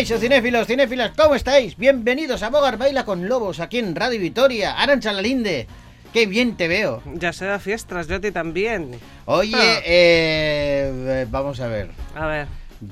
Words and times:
Caixo, 0.00 0.16
cinéfilos, 0.18 0.66
cinéfilas, 0.66 1.12
¿cómo 1.14 1.34
estáis? 1.34 1.76
Bienvenidos 1.76 2.42
a 2.42 2.48
Bogar 2.48 2.78
Baila 2.78 3.04
con 3.04 3.28
Lobos, 3.28 3.60
aquí 3.60 3.78
en 3.78 3.94
Radio 3.94 4.18
Vitoria. 4.18 4.72
Arancha 4.80 5.12
Lalinde, 5.12 5.66
qué 6.14 6.24
bien 6.24 6.56
te 6.56 6.68
veo. 6.68 7.02
Ya 7.16 7.34
se 7.34 7.44
da 7.44 7.58
fiestas, 7.58 8.08
yo 8.08 8.16
a 8.16 8.20
ti 8.20 8.30
también. 8.32 8.92
Oye, 9.26 9.54
Ah. 9.54 9.80
eh, 9.84 11.26
vamos 11.30 11.60
a 11.60 11.66
ver. 11.68 11.90
A 12.14 12.26
ver, 12.26 12.46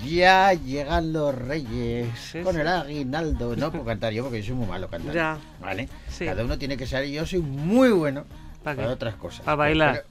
Ya 0.04 0.52
llegan 0.52 1.14
los 1.14 1.34
reyes 1.34 2.08
Sí, 2.30 2.40
con 2.42 2.56
sí. 2.56 2.60
el 2.60 2.68
aguinaldo. 2.68 3.56
No 3.56 3.70
puedo 3.72 3.86
cantar 3.86 4.12
yo 4.12 4.24
porque 4.24 4.42
soy 4.42 4.52
muy 4.56 4.66
malo 4.66 4.88
cantando. 4.88 5.14
Ya. 5.14 5.38
¿Vale? 5.62 5.88
Sí. 6.10 6.26
Cada 6.26 6.44
uno 6.44 6.58
tiene 6.58 6.76
que 6.76 6.86
ser. 6.86 7.06
Yo 7.06 7.24
soy 7.24 7.38
muy 7.40 7.88
bueno 7.90 8.26
¿Para 8.62 8.86
otras 8.90 9.14
cosas. 9.14 9.40
Para 9.46 9.56
bailar. 9.56 10.04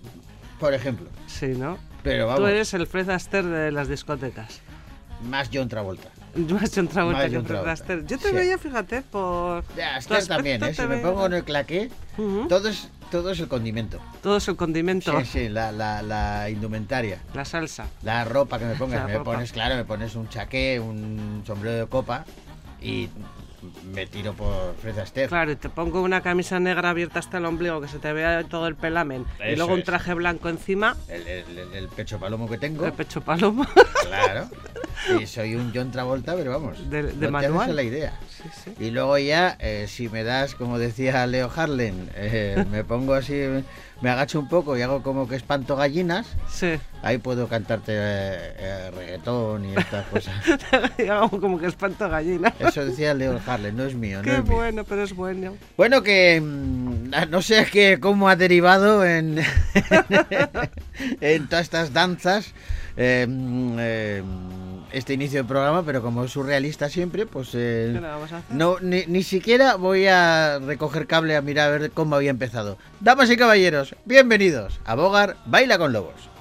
Por, 0.57 0.59
por 0.61 0.73
ejemplo. 0.73 1.07
sí, 1.27 1.49
¿no? 1.49 1.77
Pero 2.01 2.25
vamos, 2.25 2.41
Tú 2.41 2.47
eres 2.47 2.73
el 2.73 2.87
Fred 2.87 3.07
Astaire 3.11 3.47
de 3.49 3.71
las 3.71 3.87
discotecas. 3.87 4.61
más 5.21 5.51
John 5.53 5.69
Travolta. 5.69 6.09
John 6.75 6.87
Travolta 6.87 7.19
Más 7.23 7.29
que 7.31 7.41
Fred. 7.41 7.67
Astaire. 7.67 8.03
Yo 8.07 8.17
te 8.17 8.29
Sí. 8.29 8.35
veía, 8.35 8.57
fíjate, 8.57 9.01
por... 9.01 9.63
Aspecto 9.95 10.27
también, 10.27 10.63
¿eh? 10.63 10.73
Si 10.73 10.81
me 10.83 10.97
pongo 10.97 11.25
en 11.25 11.33
el 11.33 11.43
claqué, 11.43 11.89
Ujú. 12.17 12.47
todo, 12.47 12.67
es, 12.69 12.89
todo 13.11 13.31
es 13.31 13.39
el 13.39 13.47
condimento. 13.47 13.99
Todo 14.21 14.37
es 14.37 14.47
el 14.47 14.55
condimento, 14.55 15.17
Sí, 15.21 15.25
sí, 15.25 15.49
la, 15.49 15.71
la, 15.71 16.01
la 16.01 16.49
indumentaria. 16.49 17.19
la 17.33 17.45
salsa. 17.45 17.87
La 18.03 18.23
ropa 18.25 18.59
que 18.59 18.65
me 18.65 18.75
pongas, 18.75 19.01
La 19.01 19.07
me 19.07 19.13
ropa. 19.17 19.31
pones, 19.33 19.51
claro, 19.51 19.75
me 19.75 19.85
pones 19.85 20.15
un 20.15 20.29
chaqué, 20.29 20.79
un 20.79 21.43
sombrero 21.45 21.77
de 21.77 21.87
copa 21.87 22.25
y 22.81 23.09
me 23.91 24.05
tiro 24.05 24.33
por 24.33 24.75
Fred 24.81 24.97
Astaire. 24.99 25.27
Claro, 25.29 25.51
y 25.51 25.55
te 25.55 25.67
pongo 25.69 26.01
una 26.01 26.21
camisa 26.21 26.59
negra 26.59 26.91
abierta 26.91 27.19
hasta 27.19 27.39
el 27.39 27.45
ombligo, 27.45 27.81
que 27.81 27.87
se 27.87 27.97
te 27.99 28.13
vea 28.13 28.43
todo 28.43 28.67
el 28.67 28.75
pelamen. 28.75 29.25
y 29.39 29.43
Eso 29.49 29.57
luego 29.57 29.73
un 29.73 29.79
es. 29.79 29.85
traje 29.85 30.13
blanco 30.13 30.47
encima, 30.49 30.95
El, 31.07 31.27
el- 31.27 31.73
el- 31.73 31.87
pecho 31.89 32.19
palomo 32.19 32.47
que 32.47 32.57
tengo, 32.59 32.85
el 32.85 32.93
pecho 32.93 33.21
paloma. 33.21 33.67
claro. 34.03 34.47
Y 35.21 35.25
soy 35.27 35.55
un 35.55 35.71
John 35.73 35.91
Travolta, 35.91 36.35
pero 36.35 36.51
vamos, 36.51 36.89
De- 36.89 37.03
de 37.03 37.25
no 37.25 37.31
manual. 37.31 37.75
la 37.75 37.83
idea. 37.83 38.13
sí, 38.29 38.49
sí. 38.65 38.73
Y 38.83 38.91
luego 38.91 39.17
ya, 39.17 39.55
eh, 39.59 39.85
si 39.87 40.09
me 40.09 40.23
das, 40.23 40.55
como 40.55 40.79
decía 40.79 41.25
Leo 41.27 41.51
Harlen, 41.55 42.09
eh, 42.15 42.65
me 42.71 42.83
pongo 42.83 43.13
así, 43.13 43.33
me 44.01 44.09
agacho 44.09 44.39
un 44.39 44.47
poco 44.47 44.77
y 44.77 44.81
hago 44.81 45.01
como 45.01 45.27
que 45.27 45.35
espanto 45.35 45.75
gallinas, 45.75 46.27
Sí. 46.49 46.79
ahí 47.01 47.17
puedo 47.17 47.47
cantarte 47.47 47.91
eh, 47.93 48.53
eh, 48.57 48.91
reggaetón 48.95 49.65
y 49.65 49.75
estas 49.75 50.05
cosas. 50.11 50.35
Hago 51.09 51.39
como 51.41 51.59
que 51.59 51.67
espanto 51.67 52.07
gallinas. 52.09 52.53
Eso 52.59 52.85
decía 52.85 53.13
Leo 53.13 53.39
Harlen, 53.45 53.75
no 53.75 53.83
es 53.85 53.95
mío, 53.95 54.17
no 54.19 54.23
Qué 54.23 54.35
es 54.37 54.43
mío. 54.43 54.53
bueno, 54.55 54.83
pero 54.83 55.03
es 55.03 55.13
bueno. 55.15 55.55
Bueno, 55.77 56.03
que 56.03 56.39
mm, 56.41 57.29
no 57.29 57.41
sé 57.41 57.65
qué, 57.71 57.99
cómo 57.99 58.29
ha 58.29 58.35
derivado 58.35 59.05
en, 59.05 59.39
en 61.21 61.47
todas 61.47 61.63
estas 61.63 61.93
danzas 61.93 62.53
eh, 62.95 63.25
mm, 63.27 63.75
eh, 63.79 64.23
este 64.91 65.13
inicio 65.13 65.39
del 65.39 65.45
programa, 65.47 65.83
pero 65.83 66.01
como 66.01 66.23
es 66.23 66.31
surrealista 66.31 66.89
siempre, 66.89 67.25
pues 67.25 67.49
eh, 67.53 67.91
¿Qué 67.93 67.99
le 68.01 68.07
vamos 68.07 68.31
a 68.31 68.37
hacer? 68.37 68.55
no, 68.55 68.79
ni, 68.79 69.05
ni 69.05 69.21
siquiera 69.21 69.75
voy 69.75 70.07
a 70.07 70.59
recoger 70.59 71.05
cable 71.07 71.35
a 71.35 71.41
mirar 71.41 71.67
a 71.73 71.77
ver 71.77 71.91
cómo 71.91 72.15
había 72.15 72.29
empezado. 72.31 72.77
Damas 73.01 73.29
y 73.29 73.37
caballeros, 73.37 73.86
bienvenidos 74.05 74.79
a 74.85 74.95
Bogar 74.95 75.37
Baila 75.45 75.77
con 75.77 75.93
Lobos. 75.93 76.36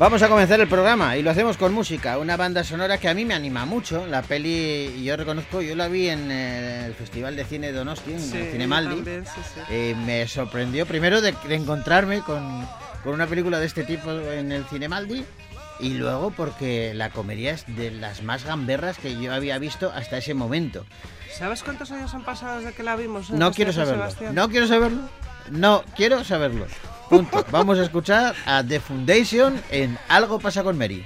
Vamos 0.00 0.22
a 0.22 0.30
comenzar 0.30 0.58
el 0.60 0.66
programa 0.66 1.18
y 1.18 1.22
lo 1.22 1.30
hacemos 1.30 1.58
con 1.58 1.74
música, 1.74 2.16
una 2.16 2.38
banda 2.38 2.64
sonora 2.64 2.96
que 2.96 3.06
a 3.10 3.12
mí 3.12 3.26
me 3.26 3.34
anima 3.34 3.66
mucho. 3.66 4.06
La 4.06 4.22
peli, 4.22 4.94
y 4.96 5.04
yo 5.04 5.14
reconozco, 5.14 5.60
yo 5.60 5.76
la 5.76 5.88
vi 5.88 6.08
en 6.08 6.30
el 6.30 6.94
Festival 6.94 7.36
de 7.36 7.44
Cine 7.44 7.70
Donosti, 7.70 8.14
en 8.14 8.20
Sí, 8.20 8.38
el 8.38 8.46
yo 8.46 8.52
Cinemaldi. 8.52 8.94
también, 8.96 9.26
sí, 9.26 9.40
sí. 9.54 9.60
Eh, 9.68 9.94
me 10.06 10.26
sorprendió 10.26 10.86
primero 10.86 11.20
de, 11.20 11.34
de 11.46 11.54
encontrarme 11.54 12.20
con, 12.22 12.66
con 13.04 13.12
una 13.12 13.26
película 13.26 13.58
de 13.60 13.66
este 13.66 13.84
tipo 13.84 14.10
en 14.10 14.52
el 14.52 14.64
Cinemaldi 14.64 15.22
y 15.80 15.90
luego 15.90 16.30
porque 16.30 16.94
la 16.94 17.10
comedia 17.10 17.50
es 17.52 17.64
de 17.76 17.90
las 17.90 18.22
más 18.22 18.44
gamberras 18.46 18.96
que 18.96 19.20
yo 19.20 19.34
había 19.34 19.58
visto 19.58 19.92
hasta 19.94 20.16
ese 20.16 20.32
momento. 20.32 20.86
¿Sabes 21.30 21.62
cuántos 21.62 21.90
años 21.90 22.14
han 22.14 22.24
pasado 22.24 22.58
desde 22.60 22.72
que 22.72 22.82
la 22.82 22.96
vimos? 22.96 23.28
No 23.28 23.52
quiero 23.52 23.70
de 23.70 23.76
San 23.76 23.84
saberlo. 23.84 24.04
Sebastián? 24.04 24.34
No 24.34 24.48
quiero 24.48 24.66
saberlo. 24.66 25.00
No 25.50 25.84
quiero 25.94 26.24
saberlo. 26.24 26.66
Vamos 27.50 27.78
a 27.78 27.82
escuchar 27.82 28.34
a 28.46 28.62
The 28.62 28.78
Foundation 28.80 29.60
en 29.70 29.98
Algo 30.08 30.38
pasa 30.38 30.62
con 30.62 30.78
Mary. 30.78 31.04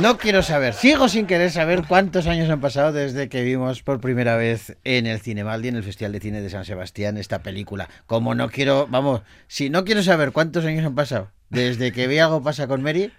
No 0.00 0.16
quiero 0.16 0.42
saber, 0.42 0.72
sigo 0.72 1.10
sin 1.10 1.26
querer 1.26 1.50
saber 1.50 1.84
cuántos 1.86 2.26
años 2.26 2.48
han 2.48 2.62
pasado 2.62 2.90
desde 2.90 3.28
que 3.28 3.42
vimos 3.42 3.82
por 3.82 4.00
primera 4.00 4.34
vez 4.36 4.78
en 4.84 5.06
el 5.06 5.20
Cinemaldi, 5.20 5.68
en 5.68 5.76
el 5.76 5.82
Festival 5.82 6.12
de 6.12 6.20
Cine 6.20 6.40
de 6.40 6.48
San 6.48 6.64
Sebastián, 6.64 7.18
esta 7.18 7.42
película. 7.42 7.90
Como 8.06 8.34
no 8.34 8.48
quiero, 8.48 8.86
vamos, 8.88 9.20
si 9.46 9.68
no 9.68 9.84
quiero 9.84 10.02
saber 10.02 10.32
cuántos 10.32 10.64
años 10.64 10.86
han 10.86 10.94
pasado 10.94 11.30
desde 11.50 11.92
que 11.92 12.06
vi 12.06 12.18
algo 12.18 12.42
pasa 12.42 12.66
con 12.66 12.80
Mary, 12.82 13.12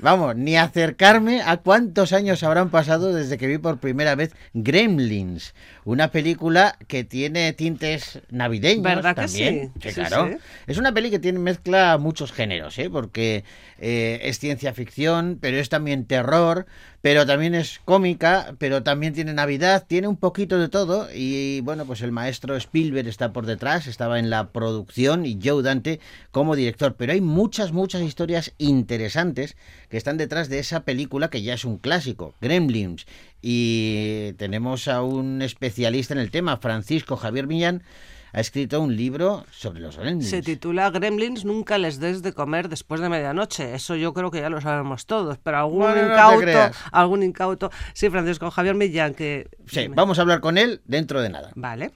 vamos, 0.00 0.36
ni 0.36 0.56
acercarme 0.56 1.42
a 1.42 1.58
cuántos 1.58 2.12
años 2.12 2.42
habrán 2.42 2.70
pasado 2.70 3.12
desde 3.12 3.38
que 3.38 3.46
vi 3.46 3.58
por 3.58 3.78
primera 3.78 4.14
vez 4.14 4.34
Gremlins, 4.54 5.54
una 5.84 6.08
película 6.08 6.76
que 6.86 7.04
tiene 7.04 7.52
tintes 7.52 8.20
navideños 8.30 8.82
¿Verdad 8.82 9.14
que 9.14 9.22
también. 9.22 9.72
sí? 9.80 9.88
Sí, 9.88 9.94
claro. 9.94 10.28
sí. 10.30 10.38
Es 10.66 10.78
una 10.78 10.92
peli 10.92 11.10
que 11.10 11.18
tiene 11.18 11.38
mezcla 11.38 11.98
muchos 11.98 12.32
géneros, 12.32 12.78
¿eh? 12.78 12.90
porque 12.90 13.44
eh, 13.78 14.20
es 14.22 14.38
ciencia 14.38 14.72
ficción, 14.72 15.38
pero 15.40 15.58
es 15.58 15.68
también 15.68 16.06
terror, 16.06 16.66
pero 17.02 17.24
también 17.24 17.54
es 17.54 17.80
cómica, 17.84 18.54
pero 18.58 18.82
también 18.82 19.14
tiene 19.14 19.32
Navidad, 19.32 19.84
tiene 19.86 20.08
un 20.08 20.16
poquito 20.16 20.58
de 20.58 20.68
todo 20.68 21.08
y 21.14 21.60
bueno, 21.60 21.86
pues 21.86 22.02
el 22.02 22.10
maestro 22.10 22.56
Spielberg 22.56 23.06
está 23.06 23.32
por 23.32 23.46
detrás, 23.46 23.86
estaba 23.86 24.18
en 24.18 24.28
la 24.28 24.50
producción 24.50 25.24
y 25.24 25.38
Joe 25.42 25.62
Dante 25.62 26.00
como 26.32 26.56
director, 26.56 26.96
pero 26.96 27.12
hay 27.12 27.20
muchas, 27.20 27.72
muchas 27.72 28.02
historias 28.02 28.52
interesantes 28.58 29.56
que 29.88 29.96
están 29.96 30.16
detrás 30.16 30.48
de 30.48 30.58
esa 30.58 30.84
película 30.84 31.28
que 31.28 31.42
ya 31.42 31.54
es 31.54 31.64
un 31.64 31.78
clásico, 31.78 32.34
Gremlins, 32.40 33.06
y 33.42 34.32
tenemos 34.34 34.88
a 34.88 35.02
un 35.02 35.42
especialista 35.42 36.14
en 36.14 36.20
el 36.20 36.30
tema, 36.30 36.56
Francisco 36.56 37.16
Javier 37.16 37.46
Millán, 37.46 37.82
ha 38.32 38.40
escrito 38.40 38.82
un 38.82 38.94
libro 38.96 39.46
sobre 39.50 39.80
los 39.80 39.96
gremlins. 39.96 40.28
Se 40.28 40.42
titula 40.42 40.90
Gremlins, 40.90 41.46
nunca 41.46 41.78
les 41.78 42.00
des 42.00 42.20
de 42.20 42.34
comer 42.34 42.68
después 42.68 43.00
de 43.00 43.08
medianoche. 43.08 43.74
Eso 43.74 43.96
yo 43.96 44.12
creo 44.12 44.30
que 44.30 44.40
ya 44.40 44.50
lo 44.50 44.60
sabemos 44.60 45.06
todos, 45.06 45.38
pero 45.38 45.56
algún 45.56 45.78
Bueno, 45.78 46.12
incauto, 46.12 46.76
algún 46.92 47.22
incauto. 47.22 47.70
Sí, 47.94 48.10
Francisco 48.10 48.50
Javier 48.50 48.74
Millán, 48.74 49.14
que... 49.14 49.48
Sí, 49.66 49.88
vamos 49.88 50.18
a 50.18 50.22
hablar 50.22 50.40
con 50.40 50.58
él 50.58 50.82
dentro 50.84 51.22
de 51.22 51.30
nada. 51.30 51.50
Vale. 51.54 51.92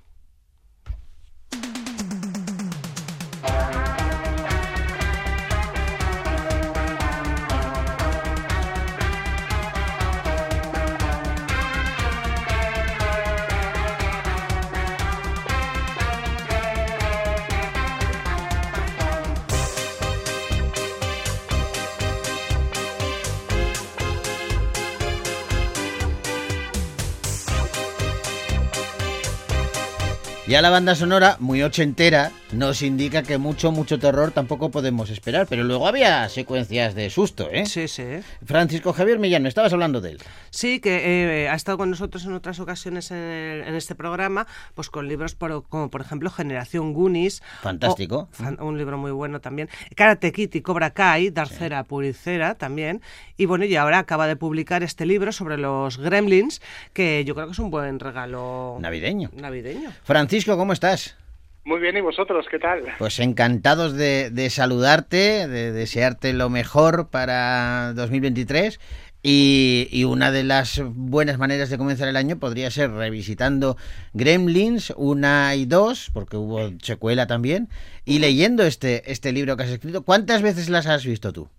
Ya 30.51 30.63
la 30.63 30.71
banda 30.71 30.97
sonora, 30.97 31.37
muy 31.39 31.63
ochentera, 31.63 32.33
nos 32.51 32.83
indica 32.83 33.23
que 33.23 33.39
mucho, 33.39 33.71
mucho 33.71 34.01
terror 34.01 34.33
tampoco 34.33 34.73
podemos 34.73 35.09
esperar, 35.09 35.47
pero 35.49 35.63
luego 35.63 35.87
había 35.87 36.29
secuencias 36.29 36.97
de 36.97 37.09
susto, 37.09 37.49
¿eh? 37.53 37.67
Sí, 37.67 37.87
sí. 37.87 38.03
Francisco 38.45 38.93
Javier 38.93 39.21
Millán, 39.21 39.47
estabas 39.47 39.73
hablando 39.73 40.01
de 40.01 40.11
él. 40.11 40.19
Sí, 40.51 40.81
que 40.81 41.45
eh, 41.45 41.49
ha 41.49 41.55
estado 41.55 41.79
con 41.79 41.89
nosotros 41.91 42.25
en 42.25 42.33
otras 42.33 42.59
ocasiones 42.59 43.13
en, 43.13 43.19
el- 43.19 43.61
en 43.69 43.75
este 43.77 43.95
programa, 43.95 44.49
pues 44.75 44.91
con 44.91 45.07
libros 45.07 45.37
por- 45.37 45.63
como 45.69 45.89
por 45.89 46.01
ejemplo 46.01 46.31
Generación 46.31 46.95
Goonies. 46.95 47.43
Fantástico. 47.63 48.29
o- 48.33 48.35
fan- 48.35 48.61
un 48.61 48.77
libro 48.77 48.99
muy 48.99 49.13
bueno 49.13 49.41
también. 49.41 49.69
Karate 49.95 50.33
Kid 50.33 50.53
y 50.55 50.63
Cobra 50.63 50.91
Kai, 50.91 51.31
Darcera 51.31 51.85
Puricera 51.85 52.57
también. 52.57 53.03
Y 53.37 53.47
bueno, 53.47 53.67
y 53.67 53.77
ahora 53.77 54.01
acaba 54.01 54.27
de 54.27 54.35
publicar 54.35 54.83
este 54.83 55.07
libro 55.07 55.31
sobre 55.31 55.59
los 55.59 55.97
gremlins, 55.99 56.61
que 56.93 57.25
yo 57.25 57.37
creo 57.37 57.47
que 57.47 57.53
es 57.53 57.59
un 57.61 57.71
buen 57.71 58.01
regalo 58.01 58.79
Navideño. 58.81 59.31
navideño. 59.35 59.93
Francisco, 60.03 60.40
¿cómo 60.47 60.73
estás? 60.73 61.17
Muy 61.65 61.81
bien, 61.81 61.97
¿y 61.97 62.01
vosotros 62.01 62.47
qué 62.51 62.59
tal? 62.59 62.85
Pues 62.99 63.21
encantados 63.21 63.93
de, 63.95 64.31
de 64.31 64.49
saludarte, 64.49 65.47
de 65.47 65.73
desearte 65.73 66.33
lo 66.33 66.49
mejor 66.49 67.09
para 67.09 67.93
2023. 67.95 68.81
Y, 69.23 69.87
y 69.91 70.05
una 70.05 70.31
de 70.33 70.45
las 70.45 70.81
buenas 70.83 71.37
maneras 71.37 71.69
de 71.69 71.77
comenzar 71.77 72.09
el 72.09 72.17
año 72.17 72.39
podría 72.39 72.71
ser 72.71 72.91
revisitando 72.91 73.77
Gremlins 74.15 74.95
1 74.97 75.55
y 75.57 75.67
2, 75.67 76.11
porque 76.15 76.39
hubo 76.39 76.71
secuela 76.81 77.27
también, 77.27 77.69
y 78.07 78.21
leyendo 78.21 78.63
este, 78.63 79.13
este 79.13 79.33
libro 79.33 79.59
que 79.59 79.65
has 79.65 79.71
escrito. 79.71 80.05
¿Cuántas 80.05 80.41
veces 80.41 80.71
las 80.71 80.87
has 80.87 81.05
visto 81.05 81.35
tú? 81.35 81.51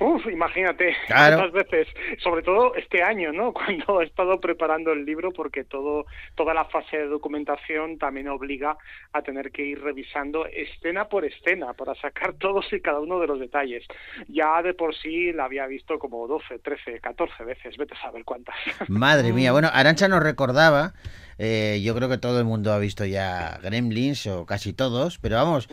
Uf, 0.00 0.26
imagínate, 0.32 0.96
Claro. 1.06 1.36
cuántas 1.36 1.68
veces, 1.70 1.88
sobre 2.22 2.42
todo 2.42 2.74
este 2.74 3.02
año, 3.02 3.32
¿no? 3.32 3.52
Cuando 3.86 4.00
he 4.00 4.06
estado 4.06 4.40
preparando 4.40 4.92
el 4.92 5.04
libro, 5.04 5.30
porque 5.30 5.64
todo, 5.64 6.06
toda 6.34 6.54
la 6.54 6.64
fase 6.64 6.96
de 6.96 7.06
documentación 7.06 7.98
también 7.98 8.28
obliga 8.28 8.78
a 9.12 9.22
tener 9.22 9.52
que 9.52 9.62
ir 9.62 9.80
revisando 9.82 10.46
escena 10.46 11.08
por 11.08 11.24
escena 11.26 11.74
para 11.74 11.94
sacar 11.96 12.32
todos 12.38 12.72
y 12.72 12.80
cada 12.80 13.00
uno 13.00 13.20
de 13.20 13.26
los 13.26 13.38
detalles. 13.38 13.86
Ya 14.28 14.62
de 14.62 14.72
por 14.74 14.94
sí 14.96 15.32
la 15.32 15.44
había 15.44 15.66
visto 15.66 15.98
como 15.98 16.26
12, 16.26 16.58
13, 16.60 17.00
14 17.00 17.44
veces, 17.44 17.76
vete 17.76 17.94
a 17.94 18.00
saber 18.00 18.24
cuántas. 18.24 18.56
Madre 18.88 19.32
mía, 19.32 19.52
bueno, 19.52 19.68
Arancha 19.72 20.08
nos 20.08 20.22
recordaba, 20.22 20.94
eh, 21.38 21.80
yo 21.84 21.94
creo 21.94 22.08
que 22.08 22.18
todo 22.18 22.38
el 22.38 22.44
mundo 22.46 22.72
ha 22.72 22.78
visto 22.78 23.04
ya 23.04 23.58
Gremlins, 23.62 24.26
o 24.26 24.46
casi 24.46 24.72
todos, 24.72 25.18
pero 25.18 25.36
vamos, 25.36 25.68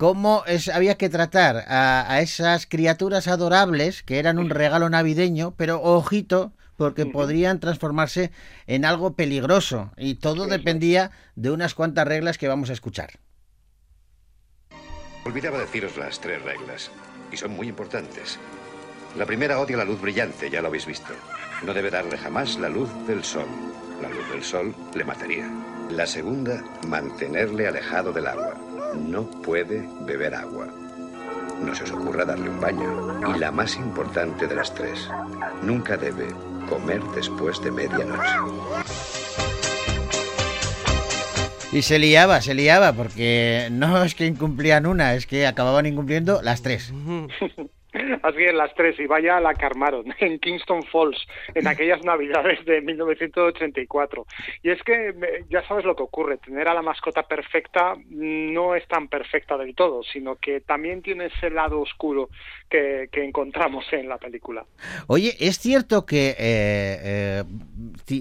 cómo 0.00 0.44
es, 0.46 0.70
había 0.70 0.94
que 0.94 1.10
tratar 1.10 1.58
a, 1.68 2.10
a 2.10 2.22
esas 2.22 2.64
criaturas 2.64 3.28
adorables 3.28 4.02
que 4.02 4.18
eran 4.18 4.38
un 4.38 4.48
regalo 4.48 4.88
navideño, 4.88 5.52
pero 5.58 5.82
ojito, 5.82 6.54
porque 6.76 7.04
podrían 7.04 7.60
transformarse 7.60 8.30
en 8.66 8.86
algo 8.86 9.12
peligroso, 9.12 9.92
y 9.98 10.14
todo 10.14 10.46
dependía 10.46 11.10
de 11.34 11.50
unas 11.50 11.74
cuantas 11.74 12.08
reglas 12.08 12.38
que 12.38 12.48
vamos 12.48 12.70
a 12.70 12.72
escuchar. 12.72 13.20
Olvidaba 15.26 15.58
deciros 15.58 15.98
las 15.98 16.18
tres 16.18 16.42
reglas, 16.44 16.90
y 17.30 17.36
son 17.36 17.50
muy 17.50 17.68
importantes. 17.68 18.38
La 19.18 19.26
primera 19.26 19.60
odia 19.60 19.76
la 19.76 19.84
luz 19.84 20.00
brillante, 20.00 20.48
ya 20.48 20.62
lo 20.62 20.68
habéis 20.68 20.86
visto. 20.86 21.12
No 21.62 21.74
debe 21.74 21.90
darle 21.90 22.16
jamás 22.16 22.58
la 22.58 22.70
luz 22.70 22.88
del 23.06 23.22
sol. 23.22 23.48
La 24.00 24.08
luz 24.08 24.26
del 24.30 24.42
sol 24.42 24.74
le 24.94 25.04
mataría. 25.04 25.46
La 25.90 26.06
segunda, 26.06 26.64
mantenerle 26.88 27.68
alejado 27.68 28.14
del 28.14 28.28
agua. 28.28 28.69
No 28.94 29.30
puede 29.42 29.88
beber 30.02 30.34
agua. 30.34 30.68
No 31.64 31.74
se 31.74 31.84
os 31.84 31.92
ocurra 31.92 32.24
darle 32.24 32.48
un 32.48 32.60
baño. 32.60 33.34
Y 33.34 33.38
la 33.38 33.50
más 33.50 33.76
importante 33.76 34.46
de 34.46 34.54
las 34.54 34.74
tres, 34.74 35.08
nunca 35.62 35.96
debe 35.96 36.28
comer 36.68 37.02
después 37.14 37.60
de 37.62 37.70
medianoche. 37.70 38.36
Y 41.72 41.82
se 41.82 41.98
liaba, 41.98 42.40
se 42.40 42.54
liaba, 42.54 42.92
porque 42.94 43.68
no 43.70 44.02
es 44.02 44.14
que 44.14 44.26
incumplían 44.26 44.86
una, 44.86 45.14
es 45.14 45.26
que 45.26 45.46
acababan 45.46 45.86
incumpliendo 45.86 46.42
las 46.42 46.62
tres. 46.62 46.92
Así 48.22 48.44
es, 48.44 48.54
las 48.54 48.74
tres, 48.74 48.98
y 48.98 49.06
vaya 49.06 49.40
la 49.40 49.54
que 49.54 49.66
armaron 49.66 50.04
en 50.20 50.38
Kingston 50.38 50.82
Falls, 50.84 51.18
en 51.54 51.66
aquellas 51.66 52.02
navidades 52.04 52.64
de 52.64 52.80
1984. 52.80 54.26
Y 54.62 54.70
es 54.70 54.82
que 54.82 55.14
ya 55.48 55.66
sabes 55.66 55.84
lo 55.84 55.96
que 55.96 56.02
ocurre, 56.02 56.38
tener 56.38 56.68
a 56.68 56.74
la 56.74 56.82
mascota 56.82 57.22
perfecta 57.22 57.94
no 58.08 58.74
es 58.74 58.86
tan 58.88 59.08
perfecta 59.08 59.56
del 59.56 59.74
todo, 59.74 60.02
sino 60.02 60.36
que 60.36 60.60
también 60.60 61.02
tiene 61.02 61.26
ese 61.26 61.50
lado 61.50 61.80
oscuro 61.80 62.28
que, 62.68 63.08
que 63.10 63.24
encontramos 63.24 63.84
en 63.92 64.08
la 64.08 64.18
película. 64.18 64.64
Oye, 65.06 65.34
es 65.40 65.58
cierto 65.58 66.06
que, 66.06 66.30
eh, 66.30 66.34
eh, 66.38 67.44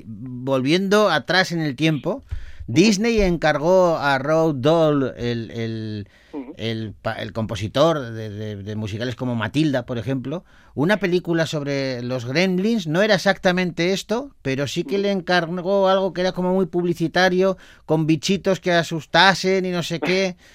volviendo 0.05 1.09
atrás 1.09 1.51
en 1.51 1.61
el 1.61 1.75
tiempo, 1.75 2.23
Disney 2.71 3.21
encargó 3.21 3.97
a 3.97 4.19
Roald 4.19 4.61
Dahl, 4.61 5.13
el, 5.17 5.49
el, 5.51 6.07
el 6.55 6.93
el 7.17 7.33
compositor 7.33 7.99
de, 8.11 8.29
de- 8.29 8.55
de 8.57 8.75
musicales 8.75 9.15
como 9.15 9.33
Matilda, 9.33 9.87
por 9.87 9.97
ejemplo, 9.97 10.43
una 10.75 10.97
película 10.97 11.47
sobre 11.47 12.03
los 12.03 12.25
gremlins. 12.25 12.85
No 12.85 13.01
era 13.01 13.15
exactamente 13.15 13.91
esto, 13.91 14.35
pero 14.43 14.67
sí 14.67 14.83
que 14.83 14.99
le 14.99 15.09
encargó 15.11 15.87
algo 15.89 16.13
que 16.13 16.21
era 16.21 16.31
como 16.31 16.53
muy 16.53 16.67
publicitario, 16.67 17.57
con 17.87 18.05
bichitos 18.05 18.59
que 18.59 18.71
asustasen 18.73 19.65
y 19.65 19.71
no 19.71 19.81
sé 19.81 19.99
qué. 19.99 20.37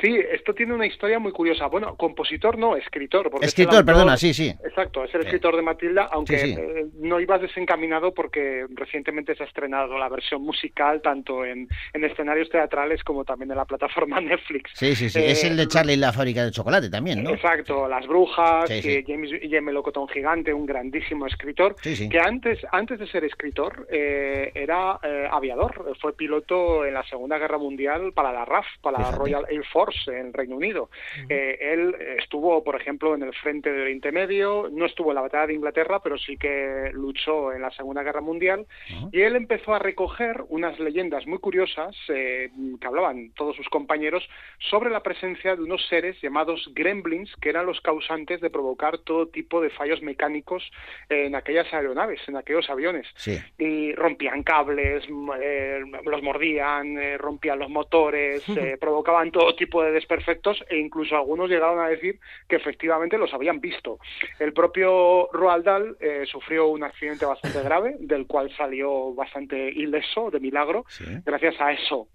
Sí, 0.00 0.18
esto 0.30 0.52
tiene 0.54 0.74
una 0.74 0.86
historia 0.86 1.18
muy 1.18 1.32
curiosa. 1.32 1.66
Bueno, 1.66 1.96
compositor 1.96 2.58
no, 2.58 2.76
escritor. 2.76 3.30
porque 3.30 3.46
es 3.46 3.50
Escritor, 3.52 3.76
autor- 3.80 3.86
perdona, 3.86 4.16
sí, 4.16 4.34
sí. 4.34 4.48
Exacto, 4.64 5.04
es 5.04 5.14
el 5.14 5.22
escritor 5.22 5.56
de 5.56 5.62
Matilda, 5.62 6.08
aunque 6.12 6.38
Sí, 6.38 6.54
sí. 6.54 6.60
eh, 6.60 6.86
no 7.00 7.18
ibas 7.20 7.40
desencaminado 7.40 8.12
porque 8.14 8.66
recientemente 8.70 9.34
se 9.34 9.42
ha 9.42 9.46
estrenado 9.46 9.98
la 9.98 10.08
versión 10.08 10.42
musical 10.42 11.00
tanto 11.02 11.44
en, 11.44 11.68
en 11.94 12.04
escenarios 12.04 12.48
teatrales 12.50 13.02
como 13.04 13.24
también 13.24 13.50
en 13.50 13.56
la 13.56 13.64
plataforma 13.64 14.20
Netflix. 14.20 14.70
Sí, 14.74 14.94
sí, 14.94 15.08
sí. 15.10 15.18
Eh, 15.18 15.30
es 15.30 15.44
el 15.44 15.56
de 15.56 15.66
Charlie 15.66 15.94
y 15.94 15.96
la 15.96 16.12
fábrica 16.12 16.44
de 16.44 16.50
chocolate 16.50 16.90
también, 16.90 17.22
¿no? 17.24 17.30
Exacto, 17.30 17.88
Las 17.88 18.06
Brujas, 18.06 18.68
Sí, 18.68 19.02
James 19.06 19.30
y 19.42 19.54
el 19.54 19.62
melocotón 19.62 20.06
gigante, 20.08 20.52
un 20.52 20.66
grandísimo 20.66 21.26
escritor, 21.26 21.74
que 21.82 22.20
antes, 22.20 22.58
antes 22.70 22.98
de 22.98 23.06
ser 23.06 23.24
escritor 23.24 23.86
eh, 23.90 24.52
era 24.54 24.98
eh, 25.02 25.26
aviador, 25.30 25.94
fue 26.00 26.14
piloto 26.14 26.84
en 26.84 26.94
la 26.94 27.02
Segunda 27.04 27.38
Guerra 27.38 27.58
Mundial 27.58 28.12
para 28.12 28.32
la 28.32 28.44
RAF, 28.44 28.66
para 28.82 28.98
la. 29.00 29.06
Royal 29.16 29.46
Air 29.48 29.64
Force, 29.72 29.85
Force 29.86 30.10
en 30.10 30.32
Reino 30.32 30.56
Unido. 30.56 30.90
Eh, 31.28 31.58
él 31.60 31.94
estuvo, 32.18 32.62
por 32.64 32.80
ejemplo, 32.80 33.14
en 33.14 33.22
el 33.22 33.34
frente 33.34 33.72
de 33.72 33.82
Oriente 33.82 34.12
Medio, 34.12 34.68
no 34.70 34.86
estuvo 34.86 35.10
en 35.10 35.16
la 35.16 35.20
batalla 35.22 35.46
de 35.46 35.54
Inglaterra, 35.54 36.00
pero 36.02 36.18
sí 36.18 36.36
que 36.36 36.90
luchó 36.92 37.52
en 37.52 37.62
la 37.62 37.70
Segunda 37.70 38.02
Guerra 38.02 38.20
Mundial. 38.20 38.66
Y 39.12 39.20
él 39.20 39.36
empezó 39.36 39.74
a 39.74 39.78
recoger 39.78 40.44
unas 40.48 40.78
leyendas 40.78 41.26
muy 41.26 41.38
curiosas 41.38 41.96
eh, 42.08 42.50
que 42.80 42.86
hablaban 42.86 43.30
todos 43.34 43.56
sus 43.56 43.68
compañeros 43.68 44.28
sobre 44.58 44.90
la 44.90 45.02
presencia 45.02 45.54
de 45.56 45.62
unos 45.62 45.86
seres 45.88 46.20
llamados 46.20 46.70
gremlins, 46.74 47.34
que 47.40 47.50
eran 47.50 47.66
los 47.66 47.80
causantes 47.80 48.40
de 48.40 48.50
provocar 48.50 48.98
todo 48.98 49.28
tipo 49.28 49.60
de 49.60 49.70
fallos 49.70 50.02
mecánicos 50.02 50.70
en 51.08 51.34
aquellas 51.34 51.72
aeronaves, 51.72 52.20
en 52.28 52.36
aquellos 52.36 52.68
aviones. 52.70 53.06
Sí. 53.16 53.38
Y 53.58 53.92
rompían 53.94 54.42
cables, 54.42 55.04
eh, 55.40 55.80
los 56.04 56.22
mordían, 56.22 56.98
eh, 56.98 57.18
rompían 57.18 57.58
los 57.58 57.70
motores, 57.70 58.42
provocaban 58.80 59.30
todo 59.30 59.54
tipo 59.54 59.75
de 59.82 59.92
desperfectos 59.92 60.64
e 60.68 60.76
incluso 60.78 61.16
algunos 61.16 61.48
llegaron 61.48 61.78
a 61.80 61.88
decir 61.88 62.18
que 62.48 62.56
efectivamente 62.56 63.18
los 63.18 63.32
habían 63.34 63.60
visto. 63.60 63.98
El 64.38 64.52
propio 64.52 65.28
Roald 65.32 65.64
Dahl 65.64 65.96
eh, 66.00 66.24
sufrió 66.26 66.68
un 66.68 66.84
accidente 66.84 67.26
bastante 67.26 67.62
grave, 67.62 67.96
del 68.00 68.26
cual 68.26 68.50
salió 68.56 69.14
bastante 69.14 69.56
ileso, 69.70 70.30
de 70.30 70.40
milagro, 70.40 70.84
Sí. 70.88 71.04
gracias 71.24 71.60
a 71.60 71.72
eso. 71.72 72.08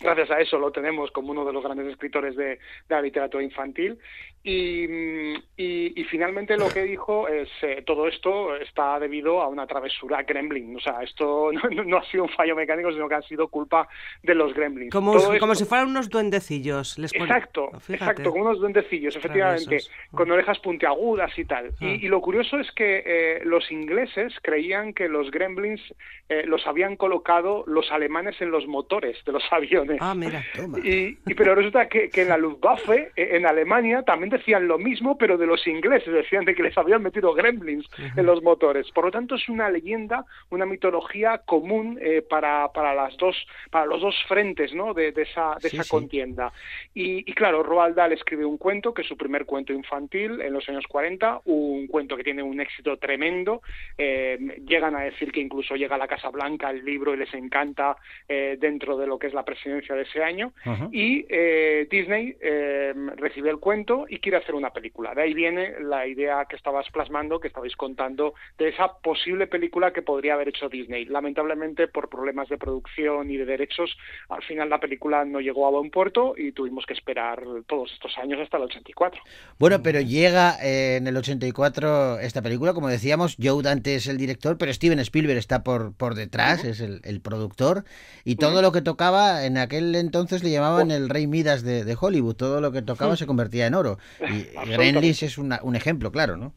Gracias 0.00 0.30
a 0.30 0.40
eso 0.40 0.58
lo 0.58 0.72
tenemos 0.72 1.10
como 1.10 1.32
uno 1.32 1.44
de 1.44 1.52
los 1.52 1.62
grandes 1.62 1.86
escritores 1.88 2.34
de, 2.36 2.44
de 2.46 2.58
la 2.88 3.02
literatura 3.02 3.42
infantil. 3.44 3.98
Y, 4.42 4.86
mm, 4.88 5.34
y- 5.58 6.00
y 6.00 6.04
finalmente 6.04 6.56
lo 6.56 6.68
que 6.70 6.82
dijo 6.84 7.28
es 7.28 7.48
eh, 7.60 7.82
todo 7.84 8.08
esto 8.08 8.56
está 8.56 8.98
debido 8.98 9.42
a 9.42 9.48
una 9.48 9.66
travesura 9.66 10.22
gremlin. 10.22 10.74
O 10.76 10.80
sea, 10.80 11.02
esto 11.02 11.50
no, 11.86 11.98
ha 11.98 12.04
sido 12.06 12.22
un 12.24 12.30
fallo 12.30 12.56
mecánico, 12.56 12.90
sino 12.90 13.06
que 13.08 13.16
ha 13.16 13.22
sido 13.22 13.48
culpa 13.48 13.86
de 14.22 14.34
los 14.34 14.54
gremlins. 14.54 14.90
Como, 14.92 15.12
como 15.38 15.54
si 15.54 15.66
fueran 15.66 15.88
unos 15.88 16.08
duendecillos. 16.08 16.98
Les 16.98 17.12
pone- 17.12 17.24
Exacto, 17.24 17.68
Fíjate. 17.80 17.94
exacto, 17.96 18.30
como 18.30 18.44
unos 18.46 18.60
duendecillos, 18.60 19.14
efectivamente, 19.16 19.78
con 20.12 20.30
orejas 20.30 20.58
puntiagudas 20.60 21.38
y 21.38 21.44
tal. 21.44 21.72
Ah. 21.72 21.84
Y, 21.84 22.06
y 22.06 22.08
lo 22.08 22.22
curioso 22.22 22.58
es 22.58 22.70
que 22.72 23.02
eh, 23.04 23.40
los 23.44 23.70
ingleses 23.70 24.32
creían 24.42 24.94
que 24.94 25.08
los 25.08 25.30
gremlins 25.30 25.82
eh, 26.30 26.44
los 26.46 26.66
habían 26.66 26.96
colocado 26.96 27.64
los 27.66 27.90
alemanes 27.92 28.40
en 28.40 28.50
los 28.50 28.66
motores 28.66 29.22
de 29.26 29.32
los 29.32 29.42
aviones. 29.52 29.89
Ah, 30.00 30.14
mira. 30.14 30.42
Toma. 30.54 30.78
Y, 30.80 31.18
y- 31.26 31.34
pero 31.34 31.54
resulta 31.54 31.88
que, 31.88 32.10
que 32.10 32.22
en 32.22 32.28
la 32.28 32.36
Luftwaffe, 32.36 33.10
eh, 33.16 33.30
en 33.32 33.46
Alemania, 33.46 34.02
también 34.02 34.30
decían 34.30 34.68
lo 34.68 34.78
mismo, 34.78 35.16
pero 35.18 35.36
de 35.38 35.46
los 35.46 35.66
ingleses, 35.66 36.12
decían 36.12 36.44
de 36.44 36.54
que 36.54 36.62
les 36.62 36.76
habían 36.76 37.02
metido 37.02 37.32
gremlins 37.34 37.86
en 38.16 38.26
los 38.26 38.42
motores. 38.42 38.90
Por 38.92 39.06
lo 39.06 39.10
tanto, 39.10 39.34
es 39.36 39.48
una 39.48 39.70
leyenda, 39.70 40.24
una 40.50 40.66
mitología 40.66 41.38
común 41.38 41.98
eh, 42.00 42.22
para, 42.22 42.68
para 42.72 42.94
las 42.94 43.16
dos, 43.16 43.36
para 43.70 43.86
los 43.86 44.00
dos 44.00 44.14
frentes, 44.28 44.74
¿no? 44.74 44.92
De, 44.94 45.12
de 45.12 45.22
esa, 45.22 45.56
de 45.62 45.68
Sí, 45.70 45.76
esa 45.76 45.84
sí. 45.84 45.90
contienda. 45.90 46.52
Y, 46.94 47.18
y 47.30 47.32
claro, 47.34 47.62
Roald 47.62 47.96
Dahl 47.96 48.12
escribe 48.12 48.44
un 48.44 48.58
cuento, 48.58 48.92
que 48.92 49.02
es 49.02 49.08
su 49.08 49.16
primer 49.16 49.46
cuento 49.46 49.72
infantil 49.72 50.40
en 50.40 50.52
los 50.52 50.68
años 50.68 50.86
40, 50.86 51.40
un 51.46 51.86
cuento 51.86 52.16
que 52.16 52.24
tiene 52.24 52.42
un 52.42 52.60
éxito 52.60 52.96
tremendo. 52.98 53.62
Eh, 53.96 54.38
llegan 54.66 54.94
a 54.96 55.00
decir 55.00 55.32
que 55.32 55.40
incluso 55.40 55.74
llega 55.76 55.94
a 55.94 55.98
la 55.98 56.08
Casa 56.08 56.28
Blanca 56.30 56.70
el 56.70 56.84
libro 56.84 57.14
y 57.14 57.16
les 57.16 57.32
encanta 57.34 57.96
eh, 58.28 58.56
dentro 58.60 58.96
de 58.96 59.06
lo 59.06 59.18
que 59.18 59.28
es 59.28 59.34
la 59.34 59.44
presidencia 59.44 59.79
de 59.88 60.02
ese 60.02 60.22
año. 60.22 60.52
Ajá. 60.64 60.88
Y 60.92 61.26
eh, 61.28 61.86
Disney 61.90 62.36
eh, 62.40 62.92
recibe 63.16 63.50
el 63.50 63.58
cuento 63.58 64.06
y 64.08 64.18
quiere 64.18 64.38
hacer 64.38 64.54
una 64.54 64.70
película. 64.70 65.14
De 65.14 65.22
ahí 65.22 65.34
viene 65.34 65.80
la 65.80 66.06
idea 66.06 66.44
que 66.48 66.56
estabas 66.56 66.88
plasmando, 66.90 67.40
que 67.40 67.48
estabais 67.48 67.76
contando, 67.76 68.34
de 68.58 68.68
esa 68.68 68.98
posible 68.98 69.46
película 69.46 69.92
que 69.92 70.02
podría 70.02 70.34
haber 70.34 70.48
hecho 70.48 70.68
Disney. 70.68 71.04
Lamentablemente, 71.06 71.88
por 71.88 72.08
problemas 72.08 72.48
de 72.48 72.58
producción 72.58 73.30
y 73.30 73.36
de 73.36 73.44
derechos, 73.44 73.96
al 74.28 74.42
final 74.42 74.68
la 74.68 74.80
película 74.80 75.24
no 75.24 75.40
llegó 75.40 75.66
a 75.66 75.70
buen 75.70 75.90
puerto 75.90 76.34
y 76.36 76.52
tuvimos 76.52 76.86
que 76.86 76.94
esperar 76.94 77.42
todos 77.66 77.92
estos 77.92 78.16
años 78.18 78.40
hasta 78.40 78.56
el 78.56 78.64
84. 78.64 79.20
Bueno, 79.58 79.82
pero 79.82 80.00
llega 80.00 80.56
eh, 80.62 80.96
en 80.96 81.06
el 81.06 81.16
84 81.16 82.20
esta 82.20 82.42
película, 82.42 82.72
como 82.72 82.88
decíamos, 82.88 83.36
Joe 83.40 83.62
Dante 83.62 83.94
es 83.94 84.06
el 84.06 84.18
director, 84.18 84.58
pero 84.58 84.72
Steven 84.72 84.98
Spielberg 85.00 85.38
está 85.38 85.62
por, 85.62 85.94
por 85.94 86.14
detrás, 86.14 86.64
es 86.64 86.80
el, 86.80 87.00
el 87.04 87.20
productor, 87.20 87.84
y 88.24 88.36
todo 88.36 88.62
lo 88.62 88.72
que 88.72 88.82
tocaba 88.82 89.44
en 89.44 89.58
aquel 89.70 89.94
entonces 89.94 90.42
le 90.42 90.50
llamaban 90.50 90.90
el 90.90 91.08
rey 91.08 91.28
Midas 91.28 91.62
de, 91.62 91.84
de 91.84 91.96
Hollywood, 91.98 92.34
todo 92.34 92.60
lo 92.60 92.72
que 92.72 92.82
tocaba 92.82 93.16
se 93.16 93.26
convertía 93.26 93.66
en 93.68 93.74
oro. 93.74 93.98
Y. 94.20 94.46
Gremlins 94.70 95.22
es 95.22 95.38
una- 95.38 95.60
un 95.62 95.76
ejemplo, 95.76 96.10
claro, 96.10 96.36
¿no? 96.36 96.52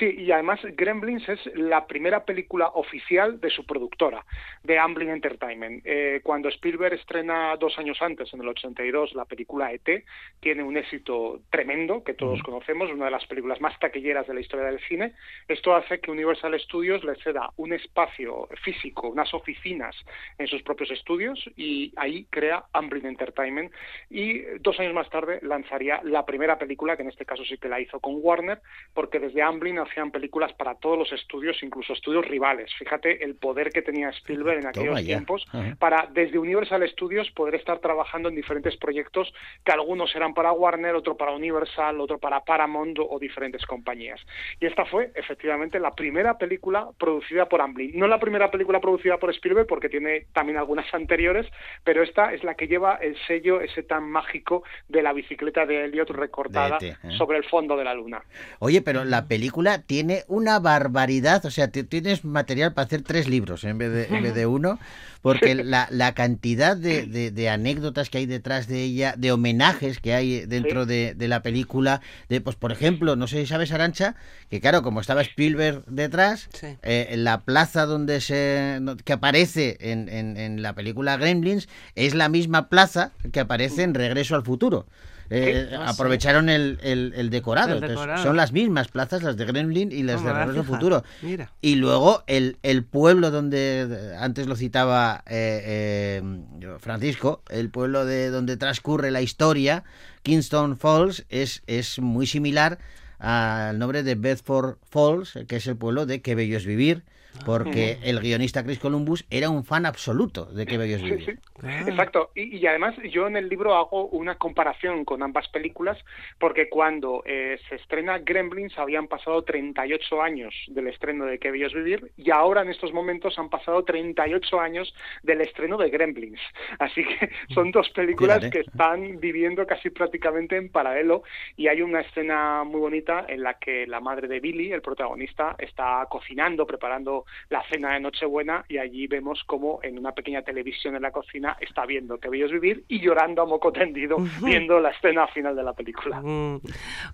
Sí, 0.00 0.14
y 0.16 0.32
además 0.32 0.60
Gremlins 0.62 1.28
es 1.28 1.44
la 1.54 1.86
primera 1.86 2.24
película 2.24 2.68
oficial 2.68 3.38
de 3.38 3.50
su 3.50 3.66
productora, 3.66 4.24
de 4.62 4.78
Amblin 4.78 5.10
Entertainment. 5.10 5.82
Eh, 5.84 6.22
cuando 6.24 6.48
Spielberg 6.48 6.94
estrena 6.94 7.54
dos 7.58 7.78
años 7.78 8.00
antes, 8.00 8.32
en 8.32 8.40
el 8.40 8.48
82, 8.48 9.14
la 9.14 9.26
película 9.26 9.70
ET, 9.70 10.06
tiene 10.40 10.62
un 10.62 10.78
éxito 10.78 11.42
tremendo 11.50 12.02
que 12.02 12.14
todos 12.14 12.42
conocemos, 12.42 12.90
una 12.90 13.04
de 13.04 13.10
las 13.10 13.26
películas 13.26 13.60
más 13.60 13.78
taquilleras 13.78 14.26
de 14.26 14.32
la 14.32 14.40
historia 14.40 14.64
del 14.64 14.80
cine. 14.88 15.12
Esto 15.46 15.74
hace 15.74 16.00
que 16.00 16.10
Universal 16.10 16.58
Studios 16.58 17.04
le 17.04 17.16
ceda 17.16 17.50
un 17.58 17.74
espacio 17.74 18.48
físico, 18.62 19.08
unas 19.08 19.34
oficinas 19.34 19.94
en 20.38 20.46
sus 20.46 20.62
propios 20.62 20.92
estudios 20.92 21.44
y 21.56 21.92
ahí 21.96 22.26
crea 22.30 22.64
Amblin 22.72 23.04
Entertainment 23.04 23.70
y 24.08 24.38
dos 24.60 24.80
años 24.80 24.94
más 24.94 25.10
tarde 25.10 25.40
lanzaría 25.42 26.00
la 26.04 26.24
primera 26.24 26.58
película, 26.58 26.96
que 26.96 27.02
en 27.02 27.10
este 27.10 27.26
caso 27.26 27.44
sí 27.44 27.58
que 27.58 27.68
la 27.68 27.80
hizo 27.80 28.00
con 28.00 28.14
Warner, 28.22 28.62
porque 28.94 29.18
desde 29.18 29.42
Amblin 29.42 29.78
hacían 29.90 30.10
películas 30.10 30.52
para 30.54 30.74
todos 30.76 30.98
los 30.98 31.12
estudios, 31.12 31.62
incluso 31.62 31.92
estudios 31.92 32.26
rivales. 32.26 32.72
Fíjate 32.78 33.24
el 33.24 33.34
poder 33.34 33.70
que 33.70 33.82
tenía 33.82 34.10
Spielberg 34.10 34.60
en 34.60 34.66
aquellos 34.68 35.04
tiempos 35.04 35.46
para 35.78 36.08
desde 36.12 36.38
Universal 36.38 36.88
Studios 36.90 37.30
poder 37.32 37.56
estar 37.56 37.78
trabajando 37.78 38.28
en 38.28 38.34
diferentes 38.34 38.76
proyectos 38.76 39.32
que 39.64 39.72
algunos 39.72 40.14
eran 40.14 40.34
para 40.34 40.52
Warner, 40.52 40.94
otro 40.94 41.16
para 41.16 41.32
Universal, 41.32 42.00
otro 42.00 42.18
para 42.18 42.40
Paramount 42.40 42.98
o 42.98 43.18
diferentes 43.18 43.64
compañías. 43.66 44.20
Y 44.60 44.66
esta 44.66 44.84
fue 44.84 45.12
efectivamente 45.14 45.78
la 45.78 45.94
primera 45.94 46.38
película 46.38 46.88
producida 46.98 47.46
por 47.46 47.60
Amblin. 47.60 47.98
No 47.98 48.06
la 48.06 48.18
primera 48.18 48.50
película 48.50 48.80
producida 48.80 49.18
por 49.18 49.30
Spielberg 49.30 49.66
porque 49.66 49.88
tiene 49.88 50.26
también 50.32 50.58
algunas 50.58 50.92
anteriores, 50.94 51.46
pero 51.84 52.02
esta 52.02 52.32
es 52.32 52.44
la 52.44 52.54
que 52.54 52.66
lleva 52.66 52.96
el 52.96 53.16
sello 53.26 53.60
ese 53.60 53.82
tan 53.82 54.04
mágico 54.10 54.62
de 54.88 55.02
la 55.02 55.12
bicicleta 55.12 55.66
de 55.66 55.84
Elliot 55.84 56.10
recortada 56.10 56.78
De 56.78 56.88
E.T., 56.88 57.08
¿eh? 57.08 57.16
sobre 57.16 57.38
el 57.38 57.44
fondo 57.44 57.76
de 57.76 57.84
la 57.84 57.94
luna. 57.94 58.22
Oye, 58.58 58.82
pero 58.82 59.04
la 59.04 59.26
película 59.26 59.79
tiene 59.80 60.24
una 60.28 60.58
barbaridad, 60.58 61.44
o 61.46 61.50
sea, 61.50 61.68
tienes 61.68 62.24
material 62.24 62.72
para 62.72 62.86
hacer 62.86 63.02
tres 63.02 63.28
libros 63.28 63.64
en 63.64 63.78
vez 63.78 63.92
de, 63.92 64.04
en 64.16 64.22
vez 64.22 64.34
de 64.34 64.46
uno, 64.46 64.78
porque 65.22 65.54
la, 65.54 65.86
la 65.90 66.14
cantidad 66.14 66.76
de, 66.76 67.06
de- 67.06 67.30
de 67.30 67.48
anécdotas 67.50 68.08
que 68.10 68.18
hay 68.18 68.26
detrás 68.26 68.66
de 68.68 68.82
ella, 68.82 69.14
de 69.18 69.32
homenajes 69.32 69.98
que 70.00 70.14
hay 70.14 70.46
dentro 70.46 70.86
de, 70.86 71.14
de 71.14 71.28
la 71.28 71.42
película, 71.42 72.00
de 72.28 72.40
pues 72.40 72.56
por 72.56 72.72
ejemplo, 72.72 73.16
no 73.16 73.26
sé 73.26 73.40
si 73.40 73.46
sabes, 73.46 73.72
Arancha, 73.72 74.14
que 74.48 74.60
claro, 74.60 74.82
como 74.82 75.00
estaba 75.00 75.20
Spielberg 75.22 75.84
detrás, 75.86 76.48
Sí. 76.52 76.68
eh, 76.82 77.08
en 77.10 77.24
la 77.24 77.40
plaza 77.40 77.86
donde 77.86 78.20
se 78.20 78.80
que 79.04 79.12
aparece 79.12 79.76
en, 79.80 80.08
en- 80.08 80.36
en 80.36 80.62
la 80.62 80.74
película 80.74 81.16
Gremlins 81.16 81.68
es 81.94 82.14
la 82.14 82.28
misma 82.28 82.68
plaza 82.68 83.12
que 83.32 83.40
aparece 83.40 83.82
en 83.82 83.94
Regreso 83.94 84.34
al 84.36 84.42
Futuro. 84.44 84.86
Eh. 85.32 85.70
Ah, 85.78 85.90
aprovecharon 85.90 86.48
el, 86.48 86.78
el- 86.82 87.12
el 87.16 87.30
decorado. 87.30 87.76
El 87.76 87.84
Entonces, 87.84 88.22
son 88.22 88.36
las 88.36 88.52
mismas 88.52 88.88
plazas, 88.88 89.22
las 89.22 89.36
de 89.36 89.44
Gremlin 89.46 89.92
y 89.92 90.02
las 90.02 90.20
No 90.22 90.28
de 90.28 90.44
Regreso. 90.44 90.64
Futuro. 90.64 91.04
Mira. 91.22 91.52
Y 91.60 91.76
luego 91.76 92.24
el, 92.26 92.56
el 92.64 92.84
pueblo 92.84 93.30
donde 93.30 94.14
antes 94.18 94.46
lo 94.48 94.56
citaba 94.56 95.22
eh, 95.26 96.20
eh, 96.22 96.76
Francisco, 96.80 97.42
el 97.48 97.70
pueblo 97.70 98.04
de 98.04 98.30
donde 98.30 98.56
transcurre 98.56 99.10
la 99.10 99.22
historia, 99.22 99.84
Kingston 100.24 100.76
Falls, 100.76 101.24
es, 101.28 101.62
es 101.66 101.98
muy 102.00 102.26
similar 102.26 102.78
al 103.20 103.78
nombre 103.78 104.02
de 104.02 104.14
Bedford 104.16 104.76
Falls, 104.90 105.38
que 105.46 105.56
es 105.56 105.66
el 105.66 105.76
pueblo 105.76 106.06
de 106.06 106.22
Qué 106.22 106.34
bello 106.34 106.56
es 106.56 106.66
vivir, 106.66 107.04
porque 107.44 107.98
el 108.02 108.18
guionista 108.20 108.64
Chris 108.64 108.78
Columbus 108.78 109.24
era 109.30 109.50
un 109.50 109.64
fan 109.64 109.86
absoluto 109.86 110.46
de 110.46 110.66
Qué 110.66 110.76
bello 110.78 110.96
es 110.96 111.02
vivir. 111.02 111.38
Ah. 111.62 111.84
Exacto. 111.86 112.30
Y, 112.34 112.56
y 112.56 112.66
además 112.66 112.94
yo 113.10 113.26
en 113.26 113.36
el 113.36 113.48
libro 113.48 113.74
hago 113.74 114.06
una 114.08 114.36
comparación 114.36 115.04
con 115.04 115.22
ambas 115.22 115.48
películas 115.48 115.98
porque 116.38 116.68
cuando 116.68 117.22
eh, 117.26 117.58
se 117.68 117.76
estrena 117.76 118.18
Gremlins 118.18 118.78
habían 118.78 119.08
pasado 119.08 119.42
38 119.42 120.22
años 120.22 120.54
del 120.68 120.88
estreno 120.88 121.24
de 121.26 121.38
Qué 121.38 121.50
bello 121.50 121.66
es 121.66 121.74
vivir 121.74 122.12
y 122.16 122.30
ahora 122.30 122.62
en 122.62 122.70
estos 122.70 122.92
momentos 122.92 123.38
han 123.38 123.48
pasado 123.48 123.84
38 123.84 124.60
años 124.60 124.94
del 125.22 125.40
estreno 125.40 125.76
de 125.76 125.90
Gremlins. 125.90 126.40
Así 126.78 127.04
que 127.04 127.30
son 127.54 127.70
dos 127.70 127.88
películas 127.90 128.38
Fíjate. 128.38 128.50
que 128.50 128.70
están 128.70 129.20
viviendo 129.20 129.66
casi 129.66 129.90
prácticamente 129.90 130.56
en 130.56 130.70
paralelo 130.70 131.22
y 131.56 131.68
hay 131.68 131.82
una 131.82 132.00
escena 132.00 132.64
muy 132.64 132.80
bonita 132.80 133.24
en 133.28 133.42
la 133.42 133.54
que 133.54 133.86
la 133.86 134.00
madre 134.00 134.28
de 134.28 134.40
Billy, 134.40 134.72
el 134.72 134.82
protagonista, 134.82 135.56
está 135.58 136.06
cocinando, 136.08 136.66
preparando 136.66 137.24
la 137.48 137.62
cena 137.68 137.94
de 137.94 138.00
Nochebuena 138.00 138.64
y 138.68 138.78
allí 138.78 139.06
vemos 139.06 139.42
como 139.44 139.80
en 139.82 139.98
una 139.98 140.12
pequeña 140.12 140.42
televisión 140.42 140.96
en 140.96 141.02
la 141.02 141.10
cocina 141.10 141.49
está 141.60 141.86
viendo 141.86 142.18
que 142.18 142.28
bello 142.28 142.46
es 142.46 142.52
vivir 142.52 142.84
y 142.88 143.00
llorando 143.00 143.42
a 143.42 143.46
moco 143.46 143.72
tendido 143.72 144.18
viendo 144.42 144.78
la 144.80 144.90
escena 144.90 145.26
final 145.28 145.54
de 145.56 145.62
la 145.62 145.72
película. 145.72 146.20
Mm. 146.20 146.60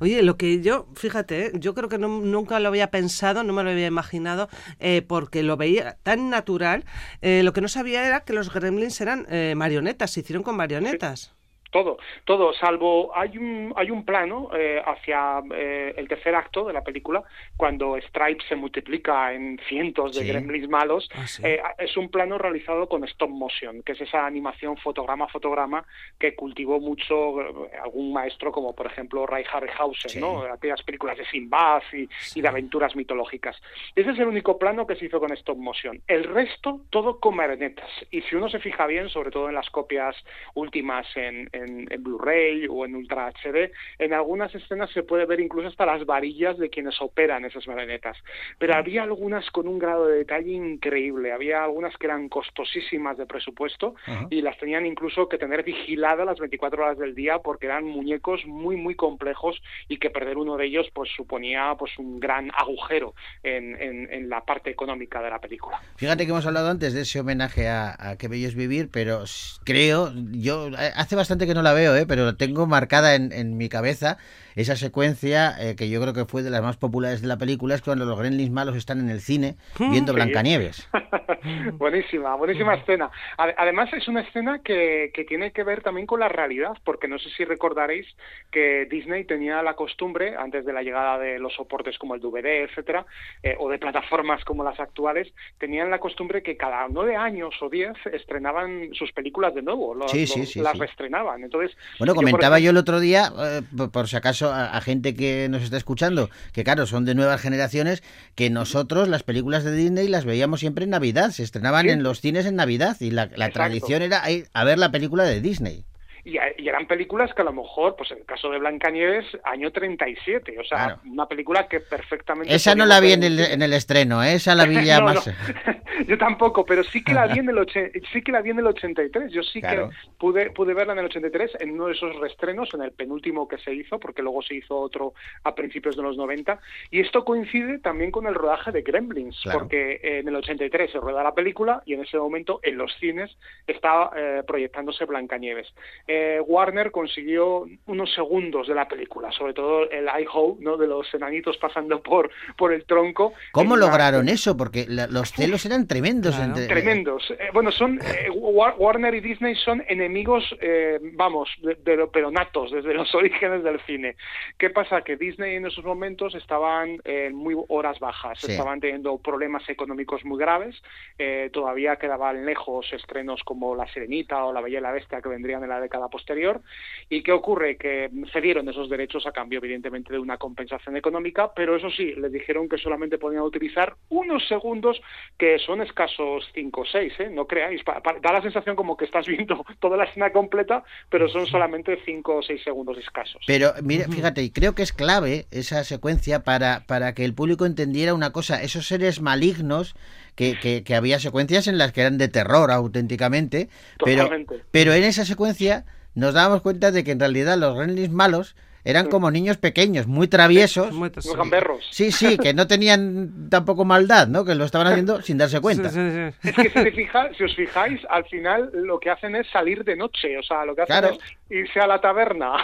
Oye, 0.00 0.23
lo 0.23 0.37
que 0.37 0.61
yo, 0.62 0.87
fíjate, 0.95 1.47
¿eh? 1.47 1.50
yo 1.55 1.75
creo 1.75 1.88
que 1.88 1.99
no- 1.99 2.09
nunca 2.09 2.59
lo 2.61 2.69
había 2.69 2.90
pensado, 2.90 3.45
no 3.45 3.52
me 3.52 3.62
lo 3.62 3.71
había 3.71 3.87
imaginado, 3.87 4.49
eh, 4.81 5.02
porque 5.07 5.43
lo 5.43 5.57
veía 5.57 5.97
tan 6.02 6.31
natural. 6.31 6.85
Eh, 7.23 7.43
lo 7.45 7.52
que 7.52 7.61
no 7.61 7.69
sabía 7.69 8.07
era 8.07 8.21
que 8.21 8.33
los 8.33 8.52
gremlins 8.52 9.00
eran 9.00 9.26
marionetas, 9.57 10.11
se 10.12 10.21
hicieron 10.21 10.43
con 10.43 10.57
marionetas. 10.57 11.36
Todo, 11.70 11.99
todo, 12.25 12.52
salvo 12.54 13.11
hay 13.16 13.37
un, 13.38 13.73
hay 13.76 13.90
un 13.90 14.04
plano 14.04 14.50
eh, 14.56 14.82
hacia 14.85 15.42
eh, 15.54 15.94
el 15.96 16.08
tercer 16.08 16.35
acto 16.35 16.64
de 16.64 16.73
la 16.73 16.82
película, 16.82 17.23
cuando 17.56 17.96
Stripe 17.99 18.44
se 18.49 18.56
multiplica 18.56 19.32
en 19.32 19.58
cientos 19.68 20.14
de 20.14 20.23
Sí. 20.23 20.28
gremlins 20.28 20.68
malos, 20.68 21.08
Ah, 21.14 21.26
sí. 21.26 21.42
eh, 21.44 21.61
es 21.78 21.96
un 21.96 22.08
plano 22.11 22.38
realizado 22.38 22.88
con 22.88 23.04
stop 23.04 23.30
motion, 23.30 23.82
que 23.82 23.92
es 23.92 24.00
esa 24.00 24.26
animación 24.26 24.76
fotograma 24.76 25.26
a 25.26 25.28
fotograma 25.28 25.85
que 26.18 26.35
cultivó 26.35 26.80
mucho 26.80 27.40
eh, 27.42 27.70
algún 27.82 28.12
maestro 28.12 28.52
como 28.52 28.75
por 28.75 28.87
ejemplo 28.87 29.26
Ray 29.26 29.44
Harryhausen, 29.52 30.11
Sí. 30.11 30.20
¿no? 30.20 30.42
aquellas 30.42 30.82
películas 30.82 31.18
de 31.18 31.25
Sinbad 31.26 31.82
y, 31.92 32.08
y 32.35 32.40
de 32.40 32.49
aventuras 32.49 32.94
mitológicas. 32.96 33.61
Ese 33.94 34.11
es 34.11 34.18
el 34.18 34.26
único 34.28 34.58
plano 34.58 34.87
que 34.87 34.96
se 34.96 35.06
hizo 35.06 35.18
con 35.20 35.32
stop 35.32 35.58
motion. 35.58 36.00
El 36.06 36.25
resto, 36.25 36.80
todo 36.90 37.18
con 37.20 37.37
marionetas. 37.37 37.90
Y 38.11 38.23
si 38.23 38.37
uno 38.37 38.49
se 38.49 38.58
fija 38.61 38.87
bien, 38.87 39.08
sobre 39.08 39.30
todo 39.30 39.49
en 39.49 39.54
las 39.54 39.68
copias 39.70 40.16
últimas 40.54 41.06
en, 41.16 41.49
en- 41.57 41.87
en 41.91 42.03
Blu-ray 42.03 42.67
o 42.69 42.85
en 42.85 42.95
Ultra 42.95 43.27
HD, 43.29 43.73
en 43.99 44.13
algunas 44.15 44.55
escenas 44.55 44.91
se 44.93 45.03
puede 45.03 45.27
ver 45.27 45.41
incluso 45.41 45.69
hasta 45.69 45.87
las 45.87 46.05
varillas 46.07 46.59
de 46.59 46.71
quienes 46.71 47.01
operan 47.01 47.45
esas 47.45 47.67
marionetas. 47.67 48.17
Pero 48.59 48.75
había 48.75 49.03
algunas 49.03 49.51
con 49.51 49.69
un 49.69 49.79
grado 49.79 50.07
de 50.07 50.19
detalle 50.19 50.53
increíble. 50.53 51.33
Había 51.33 51.65
algunas 51.65 51.97
que 51.97 52.07
eran 52.07 52.29
costosísimas 52.29 53.17
de 53.19 53.27
presupuesto 53.27 53.95
y 54.31 54.43
las 54.43 54.59
tenían 54.59 54.87
incluso 54.87 55.29
que 55.29 55.39
tener 55.39 55.63
vigiladas 55.63 56.27
las 56.27 56.39
24 56.39 56.83
horas 56.85 56.99
del 56.99 57.15
día 57.15 57.39
porque 57.39 57.67
eran 57.67 57.85
muñecos 57.85 58.45
muy 58.47 58.77
muy 58.77 58.95
complejos 58.95 59.61
y 59.89 59.99
que 59.99 60.11
perder 60.11 60.39
uno 60.39 60.57
de 60.57 60.67
ellos 60.67 60.87
pues 60.93 61.11
suponía 61.17 61.75
pues 61.79 61.93
un 61.99 62.21
gran 62.21 62.51
agujero 62.57 63.15
en, 63.43 63.81
en- 63.81 64.12
en 64.12 64.29
la 64.29 64.45
parte 64.45 64.71
económica 64.71 65.21
de 65.23 65.31
la 65.31 65.40
película. 65.40 65.81
Fíjate 65.97 66.25
que 66.25 66.31
hemos 66.31 66.47
hablado 66.47 66.69
antes 66.69 66.92
de 66.95 67.03
ese 67.03 67.21
homenaje 67.21 67.69
a, 67.69 67.95
a 67.99 68.16
Qué 68.19 68.29
bello 68.29 68.49
es 68.49 68.55
vivir, 68.55 68.88
pero 68.92 69.25
creo, 69.64 70.12
yo 70.33 70.69
eh, 70.69 70.92
hace 70.97 71.16
bastante 71.16 71.45
que 71.46 71.54
no 71.54 71.62
la 71.62 71.72
veo, 71.72 71.94
¿eh? 71.96 72.06
pero 72.06 72.37
tengo 72.37 72.66
marcada 72.66 73.14
en, 73.14 73.32
en 73.32 73.56
mi 73.56 73.68
cabeza 73.68 74.18
esa 74.57 74.75
secuencia 74.75 75.55
eh, 75.61 75.77
que 75.77 75.88
yo 75.88 76.01
creo 76.01 76.12
que 76.12 76.25
fue 76.25 76.42
de 76.42 76.51
las 76.51 76.62
más 76.62 76.77
populares 76.77 77.21
de 77.23 77.29
la 77.29 77.37
película, 77.38 77.75
es 77.77 77.83
cuando 77.83 78.05
los 78.05 78.19
gremlins 78.19 78.51
malos 78.51 78.75
están 78.77 78.99
en 79.01 79.09
el 79.11 79.21
cine 79.21 79.57
viendo 79.79 80.12
Sí. 80.12 80.16
Blancanieves. 80.16 80.88
buenísima, 81.79 82.35
buenísima 82.37 82.75
escena. 82.75 83.11
Ade- 83.38 83.55
Además 83.57 83.92
es 83.92 84.09
una 84.09 84.21
escena 84.23 84.61
que, 84.64 85.11
que 85.14 85.25
tiene 85.25 85.53
que 85.53 85.62
ver 85.64 85.83
también 85.83 86.07
con 86.07 86.21
la 86.21 86.29
realidad, 86.29 86.73
porque 86.85 87.09
no 87.09 87.19
sé 87.19 87.29
si 87.37 87.45
recordaréis 87.45 88.07
que 88.51 88.87
Disney 88.90 89.25
tenía 89.25 89.62
la 89.62 89.75
costumbre, 89.75 90.37
antes 90.37 90.64
de 90.64 90.73
la 90.73 90.83
llegada 90.83 91.19
de 91.19 91.38
los 91.38 91.55
soportes 91.55 91.99
como 91.99 92.14
el 92.14 92.21
DVD, 92.21 92.64
etcétera, 92.64 93.07
eh, 93.42 93.57
o 93.59 93.69
de 93.69 93.79
plataformas 93.79 94.45
como 94.45 94.64
las 94.64 94.79
actuales, 94.81 95.29
tenían 95.59 95.90
la 95.90 95.99
costumbre 95.99 96.42
que 96.42 96.57
cada 96.57 96.87
nueve 96.88 97.16
años 97.16 97.55
o 97.61 97.69
diez 97.69 97.92
estrenaban 98.12 98.90
sus 98.95 99.12
películas 99.12 99.55
de 99.55 99.62
nuevo, 99.62 99.95
lo- 99.95 100.09
Sí, 100.09 100.27
sí, 100.27 100.47
sí, 100.47 100.61
las 100.61 100.79
reestrenaban. 100.79 101.42
Entonces, 101.45 101.77
Bueno, 101.99 102.12
yo, 102.12 102.16
comentaba 102.16 102.59
yo 102.59 102.71
el 102.71 102.77
otro 102.77 103.01
día, 103.01 103.31
eh, 103.38 103.62
por 103.92 104.09
si 104.09 104.16
acaso 104.16 104.45
a, 104.52 104.76
a 104.76 104.80
gente 104.80 105.14
que 105.14 105.48
nos 105.50 105.62
está 105.62 105.76
escuchando, 105.76 106.30
que 106.52 106.64
claro, 106.64 106.87
son 106.87 107.04
de 107.04 107.14
nuevas 107.14 107.40
generaciones, 107.40 108.02
que 108.35 108.50
nosotros 108.50 109.09
las 109.09 109.22
películas 109.22 109.64
de 109.64 109.72
Disney 109.74 110.09
las 110.09 110.24
veíamos 110.24 110.61
siempre 110.61 110.85
en 110.85 110.90
Navidad, 110.90 111.30
se 111.30 111.42
estrenaban 111.42 111.85
Sí. 111.87 111.90
en 111.90 112.02
los 112.02 112.20
cines 112.20 112.46
en 112.46 112.56
Navidad 112.56 112.96
y 113.00 113.11
la, 113.11 113.28
la 113.37 113.50
tradición 113.50 114.02
era 114.02 114.30
ir 114.30 114.48
a 114.52 114.64
ver 114.64 114.78
la 114.78 114.90
película 114.90 115.24
de 115.24 115.40
Disney. 115.40 115.85
Y, 116.27 116.39
y 116.59 116.69
eran 116.69 116.89
películas 116.89 117.33
que 117.35 117.43
a 117.43 117.45
lo 117.45 117.53
mejor, 117.53 117.95
pues 117.95 118.11
en 118.11 118.19
el 118.19 118.25
caso 118.25 118.51
de 118.51 118.59
Blancanieves, 118.59 119.25
año 119.45 119.71
37, 119.71 120.59
o 120.59 120.65
sea, 120.65 120.77
Claro. 120.87 121.01
una 121.07 121.27
película 121.27 121.69
que 121.69 121.79
perfectamente... 121.79 122.53
Esa 122.53 122.75
no 122.75 122.85
la 122.85 122.99
vi 122.99 123.12
en 123.12 123.23
el, 123.23 123.39
en 123.39 123.62
el 123.62 123.73
estreno, 123.73 124.25
¿eh? 124.25 124.35
esa 124.35 124.57
la 124.57 124.65
vi 124.67 124.85
ya 124.85 124.99
No, 125.01 125.05
más... 125.07 125.25
no. 125.25 125.33
Yo 126.09 126.19
tampoco, 126.19 126.67
pero 126.67 126.83
sí 126.83 127.03
que 127.05 127.15
la 127.15 127.27
vi 127.29 127.39
en 127.39 127.49
el 127.49 127.57
oche- 127.59 127.93
sí 128.12 128.23
que 128.23 128.33
la 128.33 128.43
vi 128.43 128.51
en 128.51 128.59
el 128.59 128.67
83. 128.67 129.31
Yo 129.33 129.43
sí 129.45 129.61
Claro. 129.61 129.89
que 129.91 129.97
pude 130.19 130.51
pude 130.51 130.75
verla 130.75 130.93
en 130.95 130.99
el 130.99 131.05
83 131.07 131.53
en 131.61 131.71
uno 131.71 131.87
de 131.87 131.93
esos 131.93 132.15
restrenos, 132.17 132.75
en 132.75 132.83
el 132.83 132.91
penúltimo 132.91 133.47
que 133.47 133.59
se 133.59 133.73
hizo, 133.73 133.99
porque 134.01 134.21
luego 134.23 134.43
se 134.43 134.57
hizo 134.57 134.77
otro 134.77 135.15
a 135.45 135.55
principios 135.55 135.97
de 135.97 136.03
los 136.03 136.17
90. 136.17 136.59
Y 136.91 137.01
esto 137.01 137.25
coincide 137.25 137.79
también 137.79 138.11
con 138.11 138.27
el 138.27 138.35
rodaje 138.35 138.73
de 138.73 138.83
Gremlins, 138.83 139.39
Claro. 139.45 139.61
porque 139.61 140.01
en 140.03 140.27
el 140.29 140.35
83 140.37 140.91
se 140.91 140.99
rueda 140.99 141.23
la 141.23 141.35
película 141.35 141.83
y 141.87 141.95
en 141.95 142.03
ese 142.03 142.19
momento 142.19 142.59
en 142.65 142.77
los 142.79 142.93
cines 142.99 143.31
estaba 143.67 144.11
eh, 144.17 144.43
proyectándose 144.47 145.05
Blancanieves. 145.07 145.69
Eh, 146.09 146.15
Warner 146.46 146.90
consiguió 146.90 147.66
unos 147.87 148.12
segundos 148.14 148.68
de 148.68 148.74
la 148.74 148.87
película, 148.88 149.31
sobre 149.33 149.55
todo 149.55 149.90
el 149.90 150.07
I-Ho, 150.07 150.57
¿no? 150.61 150.76
de 150.76 150.87
los 150.87 151.12
enanitos 151.14 151.57
pasando 151.59 152.02
por 152.02 152.31
por 152.57 152.72
el 152.72 152.85
tronco. 152.85 153.33
¿Cómo 153.52 153.76
lograron 153.76 154.29
eso? 154.29 154.57
Porque 154.57 154.87
la- 154.88 155.07
los 155.07 155.33
celos 155.33 155.64
eran 155.66 155.87
tremendos. 155.87 156.35
Claro. 156.35 156.50
entre- 156.52 156.66
Tremendos. 156.66 157.31
Eh, 157.31 157.48
bueno, 157.52 157.70
son 157.72 157.98
eh, 158.00 158.31
War- 158.31 158.74
Warner 158.79 159.14
y 159.14 159.20
Disney 159.20 159.55
son 159.57 159.83
enemigos, 159.88 160.44
eh, 160.61 160.98
vamos, 161.14 161.48
de, 161.62 161.74
de 161.76 161.96
lo- 161.96 162.11
pero 162.11 162.31
natos 162.31 162.70
desde 162.70 162.94
los 162.94 163.14
orígenes 163.14 163.62
del 163.64 163.81
cine. 163.87 164.16
¿Qué 164.59 164.70
pasa? 164.70 165.02
Que 165.02 165.16
Disney 165.16 165.57
en 165.57 165.66
esos 165.66 165.85
momentos 165.85 166.35
estaban 166.35 166.98
en 167.05 167.35
muy 167.35 167.55
horas 167.68 167.98
bajas, 167.98 168.38
Sí. 168.40 168.52
estaban 168.52 168.81
teniendo 168.81 169.16
problemas 169.18 169.68
económicos 169.68 170.24
muy 170.24 170.38
graves, 170.38 170.81
eh, 171.18 171.50
todavía 171.52 171.96
quedaban 171.96 172.44
lejos 172.46 172.92
estrenos 172.92 173.42
como 173.44 173.74
La 173.76 173.87
Sirenita 173.92 174.44
o 174.44 174.52
La 174.52 174.61
Bella 174.61 174.79
y 174.79 174.83
la 174.83 174.92
Bestia 174.92 175.20
que 175.20 175.29
vendrían 175.29 175.62
en 175.62 175.68
la 175.68 175.81
década 175.81 176.06
posterior. 176.09 176.61
¿Y 177.09 177.23
qué 177.23 177.33
ocurre? 177.33 177.77
Que 177.77 178.11
cedieron 178.33 178.69
esos 178.69 178.88
derechos 178.90 179.27
a 179.27 179.33
cambio, 179.33 179.59
evidentemente, 179.59 180.12
de 180.12 180.19
una 180.19 180.37
compensación 180.38 180.97
económica, 180.97 181.53
pero 181.55 181.77
eso 181.77 181.90
sí, 181.90 182.14
les 182.16 182.33
dijeron 182.33 182.69
que 182.69 182.79
solamente 182.79 183.19
podían 183.19 183.42
utilizar 183.42 183.95
unos 184.09 184.47
segundos 184.49 185.01
que 185.38 185.59
son 185.59 185.81
escasos 185.83 186.45
5 186.55 186.81
o 186.81 186.85
6, 186.85 187.12
¿eh? 187.21 187.31
no 187.31 187.47
creáis. 187.47 187.83
Pa- 187.85 188.03
pa- 188.03 188.16
da 188.21 188.33
la 188.33 188.42
sensación 188.42 188.77
como 188.77 188.97
que 188.97 189.05
estás 189.05 189.27
viendo 189.27 189.64
toda 189.81 189.97
la 189.97 190.05
escena 190.05 190.31
completa, 190.33 190.83
pero 191.11 191.29
son 191.29 191.47
solamente 191.47 191.99
5 192.05 192.37
o 192.37 192.42
6 192.42 192.62
segundos 192.64 192.99
escasos. 192.99 193.42
Pero 193.47 193.73
mira, 193.83 194.07
fíjate, 194.09 194.42
y 194.42 194.51
creo 194.51 194.75
que 194.75 194.83
es 194.83 194.92
clave 194.92 195.47
esa 195.51 195.85
secuencia 195.85 196.42
para, 196.42 196.85
para 196.87 197.14
que 197.14 197.25
el 197.25 197.35
público 197.35 197.66
entendiera 197.66 198.14
una 198.14 198.33
cosa, 198.33 198.62
esos 198.62 198.87
seres 198.87 199.21
malignos, 199.21 199.95
que, 200.35 200.59
que, 200.61 200.85
que 200.85 200.95
había 200.95 201.19
secuencias 201.19 201.66
en 201.66 201.79
las 201.79 201.92
que 201.92 202.03
eran 202.03 202.19
de 202.19 202.29
terror 202.29 202.71
auténticamente, 202.71 203.69
pero, 204.05 204.25
Totalmente. 204.25 204.62
pero 204.71 204.92
en 204.92 205.05
esa 205.05 205.25
secuencia 205.25 205.85
nos 206.16 206.35
dábamos 206.35 206.62
cuenta 206.62 206.90
de 206.90 207.05
que 207.05 207.12
en 207.12 207.20
realidad 207.20 207.57
los 207.57 207.76
gremlins 207.76 208.11
malos 208.11 208.57
eran 208.85 209.09
como 209.09 209.33
niños 209.33 209.57
pequeños, 209.57 210.07
muy 210.07 210.29
traviesos. 210.29 210.92
Muy 210.92 211.11
gamberros. 211.37 211.85
Sí, 211.90 212.12
sí, 212.12 212.38
que 212.38 212.55
no 212.55 212.68
tenían 212.68 213.48
tampoco 213.50 213.85
maldad, 213.85 214.29
¿no? 214.29 214.44
Que 214.44 214.55
lo 214.55 214.64
estaban 214.64 214.87
haciendo 214.87 215.20
sin 215.22 215.38
darse 215.38 215.61
cuenta. 215.61 215.88
Sí, 215.88 215.96
sí, 215.98 216.31
sí. 216.42 216.48
Es 216.50 216.55
que 216.55 216.62
si, 216.68 216.85
te 216.85 216.92
fija- 216.92 217.31
si 217.37 217.42
os 217.42 217.57
fijáis, 217.57 218.00
al 218.09 218.24
final 218.26 218.70
lo 218.74 219.00
que 219.00 219.11
hacen 219.11 219.35
es 219.35 219.48
salir 219.52 219.83
de 219.83 219.96
noche, 219.96 220.38
o 220.38 220.42
sea, 220.44 220.64
lo 220.64 220.76
que 220.76 220.83
hacen 220.83 220.98
Claro. 221.00 221.14
es 221.14 221.18
irse 221.48 221.80
a 221.80 221.87
la 221.87 222.00
taberna 222.00 222.54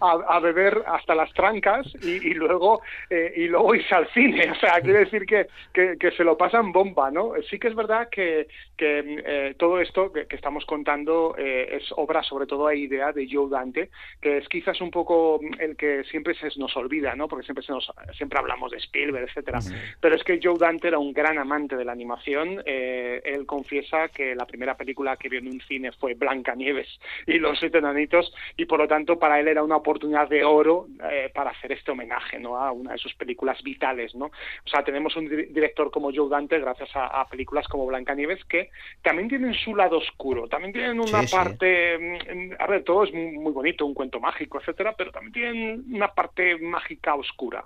a, 0.00 0.10
a 0.28 0.40
beber 0.40 0.82
hasta 0.86 1.14
las 1.14 1.32
trancas 1.32 1.86
y, 2.02 2.30
y 2.30 2.34
luego 2.34 2.82
eh, 3.10 3.32
y 3.36 3.46
luego 3.46 3.74
irse 3.74 3.94
al 3.94 4.08
cine, 4.12 4.50
o 4.50 4.54
sea, 4.56 4.80
quiere 4.80 5.00
decir 5.00 5.24
que, 5.26 5.46
que, 5.72 5.96
que 5.98 6.10
se 6.12 6.24
lo 6.24 6.36
pasan 6.36 6.72
bomba, 6.72 7.10
¿no? 7.10 7.32
Sí 7.48 7.58
que 7.58 7.68
es 7.68 7.74
verdad 7.74 8.08
que, 8.10 8.48
que 8.76 9.22
eh, 9.24 9.54
todo 9.56 9.80
esto 9.80 10.12
que, 10.12 10.26
que 10.26 10.36
estamos 10.36 10.64
contando 10.64 11.34
eh, 11.38 11.78
es 11.80 11.92
obra 11.96 12.22
sobre 12.22 12.46
todo 12.46 12.66
a 12.66 12.74
idea 12.74 13.12
de 13.12 13.28
Joe 13.30 13.48
Dante, 13.48 13.90
que 14.20 14.38
es 14.38 14.48
quizás 14.48 14.80
un 14.80 14.90
poco 14.90 15.40
el 15.58 15.76
que 15.76 16.04
siempre 16.04 16.34
se 16.34 16.48
nos 16.58 16.76
olvida, 16.76 17.14
¿no? 17.14 17.28
Porque 17.28 17.44
siempre 17.44 17.64
se 17.64 17.72
nos 17.72 17.90
siempre 18.16 18.38
hablamos 18.38 18.72
de 18.72 18.78
Spielberg, 18.78 19.28
etcétera. 19.28 19.60
Pero 20.00 20.16
es 20.16 20.24
que 20.24 20.40
Joe 20.42 20.58
Dante 20.58 20.88
era 20.88 20.98
un 20.98 21.12
gran 21.12 21.38
amante 21.38 21.76
de 21.76 21.84
la 21.84 21.92
animación. 21.92 22.62
Él 22.66 23.46
confiesa 23.46 24.08
que 24.08 24.34
la 24.34 24.46
primera 24.46 24.76
película 24.76 25.16
que 25.16 25.28
vio 25.28 25.38
en 25.38 25.48
un 25.48 25.60
cine 25.62 25.92
fue 25.92 26.14
Blancanieves 26.14 26.88
y 27.26 27.38
los 27.38 27.58
siete 27.58 27.78
enanitos 27.78 28.23
y 28.56 28.64
por 28.66 28.78
lo 28.80 28.88
tanto 28.88 29.18
para 29.18 29.40
él 29.40 29.48
era 29.48 29.62
una 29.62 29.76
oportunidad 29.76 30.28
de 30.28 30.44
oro 30.44 30.86
eh, 31.10 31.30
para 31.34 31.50
hacer 31.50 31.72
este 31.72 31.90
homenaje, 31.90 32.38
¿no? 32.38 32.56
A 32.58 32.72
una 32.72 32.92
de 32.92 32.98
sus 32.98 33.14
películas 33.14 33.62
vitales, 33.62 34.14
¿no? 34.14 34.26
O 34.26 34.68
sea, 34.70 34.82
tenemos 34.84 35.14
un 35.16 35.28
di- 35.28 35.46
director 35.46 35.90
como 35.90 36.10
Joe 36.14 36.28
Dante 36.28 36.58
gracias 36.58 36.94
a, 36.94 37.06
a 37.06 37.26
películas 37.28 37.66
como 37.68 37.86
Blancanieves 37.86 38.44
que 38.46 38.70
también 39.02 39.28
tienen 39.28 39.54
su 39.54 39.74
lado 39.76 39.98
oscuro, 39.98 40.48
también 40.48 40.72
tienen 40.72 41.00
una 41.00 41.20
Sí, 41.22 41.28
sí. 41.28 41.34
parte, 41.34 41.98
mm, 41.98 42.52
a 42.58 42.66
ver, 42.66 42.84
todo 42.84 43.04
es 43.04 43.12
muy, 43.12 43.52
bonito, 43.52 43.84
un 43.86 43.94
cuento 43.94 44.20
mágico, 44.20 44.58
etcétera, 44.60 44.94
pero 44.96 45.10
también 45.10 45.32
tienen 45.32 45.84
una 45.92 46.08
parte 46.08 46.56
mágica 46.58 47.14
oscura. 47.14 47.64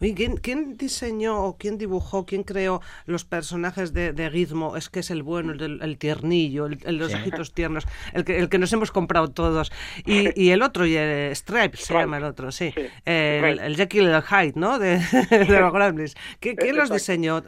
Oye, 0.00 0.14
¿quién, 0.14 0.36
quién 0.36 0.76
diseñó 0.76 1.44
o 1.44 1.56
quién 1.58 1.78
dibujó, 1.78 2.24
quién 2.26 2.42
creó 2.44 2.80
los 3.06 3.24
personajes 3.24 3.92
de, 3.92 4.12
de 4.12 4.30
Gizmo? 4.30 4.76
Es 4.76 4.88
que 4.88 5.00
es 5.00 5.10
el 5.10 5.22
bueno, 5.22 5.52
el, 5.52 5.80
el 5.82 5.98
tiernillo, 5.98 6.66
el, 6.66 6.78
los 6.98 7.12
Sí. 7.12 7.18
ojitos 7.18 7.52
tiernos, 7.52 7.86
el 8.14 8.24
que, 8.24 8.38
el 8.38 8.48
que 8.48 8.58
nos 8.58 8.72
hemos 8.72 8.90
comprado 8.92 9.28
todos. 9.32 9.71
Y, 10.04 10.30
y 10.42 10.50
el 10.50 10.62
otro, 10.62 10.86
y 10.86 10.96
el 10.96 11.34
Stripe 11.36 11.76
se 11.76 11.94
llama 11.94 12.18
el 12.18 12.24
otro, 12.24 12.50
sí. 12.52 12.72
Sí, 12.74 12.82
el, 13.04 13.58
el 13.58 13.76
Jekyll 13.76 14.04
y 14.04 14.06
el 14.06 14.22
Hyde, 14.22 14.52
¿no? 14.56 14.78
De, 14.78 14.98
de 15.30 15.60
los 15.60 15.72
Gremlins. 15.74 16.14
¿Qué- 16.40 16.56
¿Quién 16.56 16.76
los 16.76 16.90
diseñó? 16.90 17.42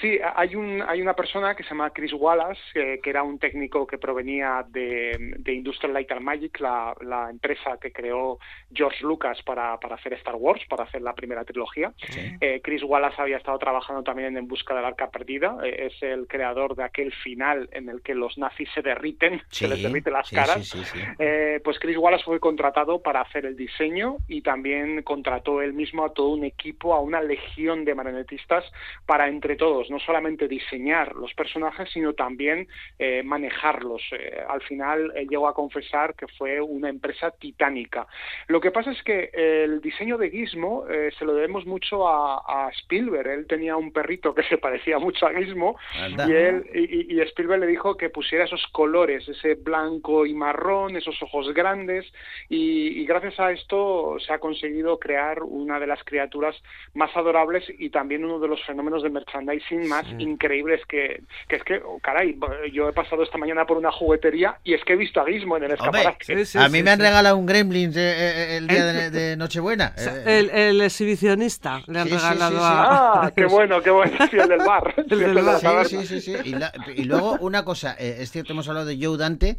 Sí, 0.00 0.18
hay, 0.36 0.54
un, 0.54 0.80
hay 0.80 1.02
una 1.02 1.14
persona 1.14 1.56
que 1.56 1.64
se 1.64 1.70
llama 1.70 1.90
Chris 1.90 2.12
Wallace, 2.12 2.60
eh, 2.74 3.00
que 3.02 3.10
era 3.10 3.24
un 3.24 3.40
técnico 3.40 3.84
que 3.84 3.98
provenía 3.98 4.64
de, 4.68 5.34
de 5.38 5.52
Industrial 5.54 5.92
Light 5.92 6.12
and 6.12 6.20
Magic, 6.20 6.60
la, 6.60 6.94
la 7.00 7.28
empresa 7.28 7.78
que 7.80 7.90
creó 7.90 8.38
George 8.72 9.04
Lucas 9.04 9.42
para, 9.42 9.80
para 9.80 9.96
hacer 9.96 10.12
Star 10.14 10.36
Wars, 10.36 10.62
para 10.68 10.84
hacer 10.84 11.02
la 11.02 11.14
primera 11.14 11.44
trilogía. 11.44 11.92
Eh, 12.40 12.60
Chris 12.62 12.84
Wallace 12.84 13.20
había 13.20 13.38
estado 13.38 13.58
trabajando 13.58 14.04
también 14.04 14.36
en 14.36 14.46
Busca 14.46 14.72
del 14.72 14.84
Arca 14.84 15.10
Perdida, 15.10 15.56
eh, 15.64 15.90
es 15.90 16.02
el 16.02 16.28
creador 16.28 16.76
de 16.76 16.84
aquel 16.84 17.12
final 17.12 17.68
en 17.72 17.88
el 17.88 18.02
que 18.02 18.14
los 18.14 18.38
nazis 18.38 18.68
se 18.72 18.82
derriten, 18.82 19.42
se 19.48 19.66
les 19.66 19.82
derriten 19.82 20.12
las 20.12 20.28
sí, 20.28 20.36
caras. 20.36 20.76
Eh, 21.18 21.60
pues 21.64 21.80
Chris 21.80 21.96
Wallace 21.96 22.24
fue 22.24 22.38
contratado 22.38 23.02
para 23.02 23.22
hacer 23.22 23.46
el 23.46 23.56
diseño 23.56 24.18
y 24.28 24.42
también 24.42 25.02
contrató 25.02 25.60
él 25.60 25.72
mismo 25.72 26.04
a 26.04 26.12
todo 26.12 26.28
un 26.28 26.44
equipo, 26.44 26.94
a 26.94 27.00
una 27.00 27.20
legión 27.20 27.84
de 27.84 27.96
marionetistas 27.96 28.64
para 29.06 29.26
entre 29.26 29.56
todos 29.56 29.71
no 29.90 29.98
solamente 29.98 30.48
diseñar 30.48 31.14
los 31.14 31.32
personajes, 31.34 31.90
sino 31.90 32.12
también 32.14 32.68
eh, 32.98 33.22
manejarlos. 33.22 34.02
Eh, 34.12 34.42
al 34.48 34.62
final 34.62 35.12
él 35.14 35.28
llegó 35.28 35.48
a 35.48 35.54
confesar 35.54 36.14
que 36.14 36.26
fue 36.38 36.60
una 36.60 36.88
empresa 36.88 37.30
titánica. 37.30 38.06
Lo 38.48 38.60
que 38.60 38.70
pasa 38.70 38.90
es 38.90 39.02
que 39.02 39.30
el 39.34 39.80
diseño 39.80 40.18
de 40.18 40.30
Gizmo 40.30 40.86
eh, 40.88 41.10
se 41.18 41.24
lo 41.24 41.34
debemos 41.34 41.66
mucho 41.66 42.08
a, 42.08 42.42
a 42.46 42.70
Spielberg. 42.70 43.28
Él 43.28 43.46
tenía 43.46 43.76
un 43.76 43.92
perrito 43.92 44.34
que 44.34 44.42
se 44.44 44.58
parecía 44.58 44.98
mucho 44.98 45.26
a 45.26 45.34
Gizmo 45.34 45.76
Anda. 45.94 46.26
y 46.28 46.32
él 46.32 46.66
y, 46.74 47.14
y 47.14 47.20
Spielberg 47.20 47.60
le 47.60 47.66
dijo 47.66 47.96
que 47.96 48.10
pusiera 48.10 48.44
esos 48.44 48.66
colores, 48.72 49.28
ese 49.28 49.54
blanco 49.54 50.26
y 50.26 50.34
marrón, 50.34 50.96
esos 50.96 51.20
ojos 51.22 51.52
grandes 51.54 52.10
y, 52.48 53.00
y 53.00 53.06
gracias 53.06 53.38
a 53.40 53.52
esto 53.52 54.16
se 54.20 54.32
ha 54.32 54.38
conseguido 54.38 54.98
crear 54.98 55.42
una 55.42 55.78
de 55.78 55.86
las 55.86 56.02
criaturas 56.04 56.56
más 56.94 57.14
adorables 57.16 57.64
y 57.78 57.90
también 57.90 58.24
uno 58.24 58.38
de 58.38 58.48
los 58.48 58.62
fenómenos 58.64 59.02
de 59.02 59.10
merchandising 59.10 59.61
más 59.70 60.04
increíbles 60.18 60.80
que, 60.88 61.22
que 61.48 61.56
es 61.56 61.64
que, 61.64 61.76
oh, 61.84 61.98
caray, 62.00 62.38
yo 62.72 62.88
he 62.88 62.92
pasado 62.92 63.22
esta 63.22 63.38
mañana 63.38 63.64
por 63.66 63.76
una 63.76 63.90
juguetería 63.92 64.58
y 64.64 64.74
es 64.74 64.84
que 64.84 64.92
he 64.94 64.96
visto 64.96 65.20
a 65.20 65.26
Gizmo 65.26 65.56
en 65.56 65.64
el 65.64 65.72
Hombre, 65.72 66.00
escaparate. 66.00 66.24
Sí, 66.44 66.44
sí, 66.52 66.58
a 66.58 66.68
mí 66.68 66.78
sí, 66.78 66.84
me 66.84 66.90
han 66.90 66.98
regalado 67.00 67.36
un 67.36 67.46
Gremlins 67.46 67.96
eh, 67.96 68.00
eh, 68.00 68.56
el 68.58 68.66
día 68.68 68.84
de, 68.86 69.10
de 69.10 69.36
Nochebuena. 69.36 69.92
O 69.96 70.00
sea, 70.00 70.16
Eh, 70.16 70.38
el, 70.40 70.50
el 70.50 70.80
exhibicionista 70.82 71.82
le 71.86 72.00
han 72.00 72.08
Sí, 72.08 72.14
sí, 72.14 72.18
sí, 72.20 72.24
regalado 72.28 72.56
sí. 72.58 72.64
a... 72.64 73.12
Ah, 73.24 73.32
qué 73.36 73.46
bueno, 73.46 73.80
qué 73.82 73.90
bueno, 73.90 74.12
sí, 74.30 74.36
el 74.38 74.48
del 74.48 74.58
bar. 74.58 74.94
El 75.10 75.18
del 75.18 75.34
bar. 75.44 75.86
Sí, 75.86 75.98
sí, 75.98 76.06
sí, 76.06 76.20
sí. 76.20 76.34
Y, 76.44 76.50
la- 76.50 76.72
y 76.94 77.04
luego 77.04 77.36
una 77.40 77.64
cosa, 77.64 77.96
eh, 77.98 78.16
es 78.20 78.30
cierto, 78.30 78.52
hemos 78.52 78.68
hablado 78.68 78.86
de 78.86 78.98
Joe 79.00 79.16
Dante, 79.18 79.56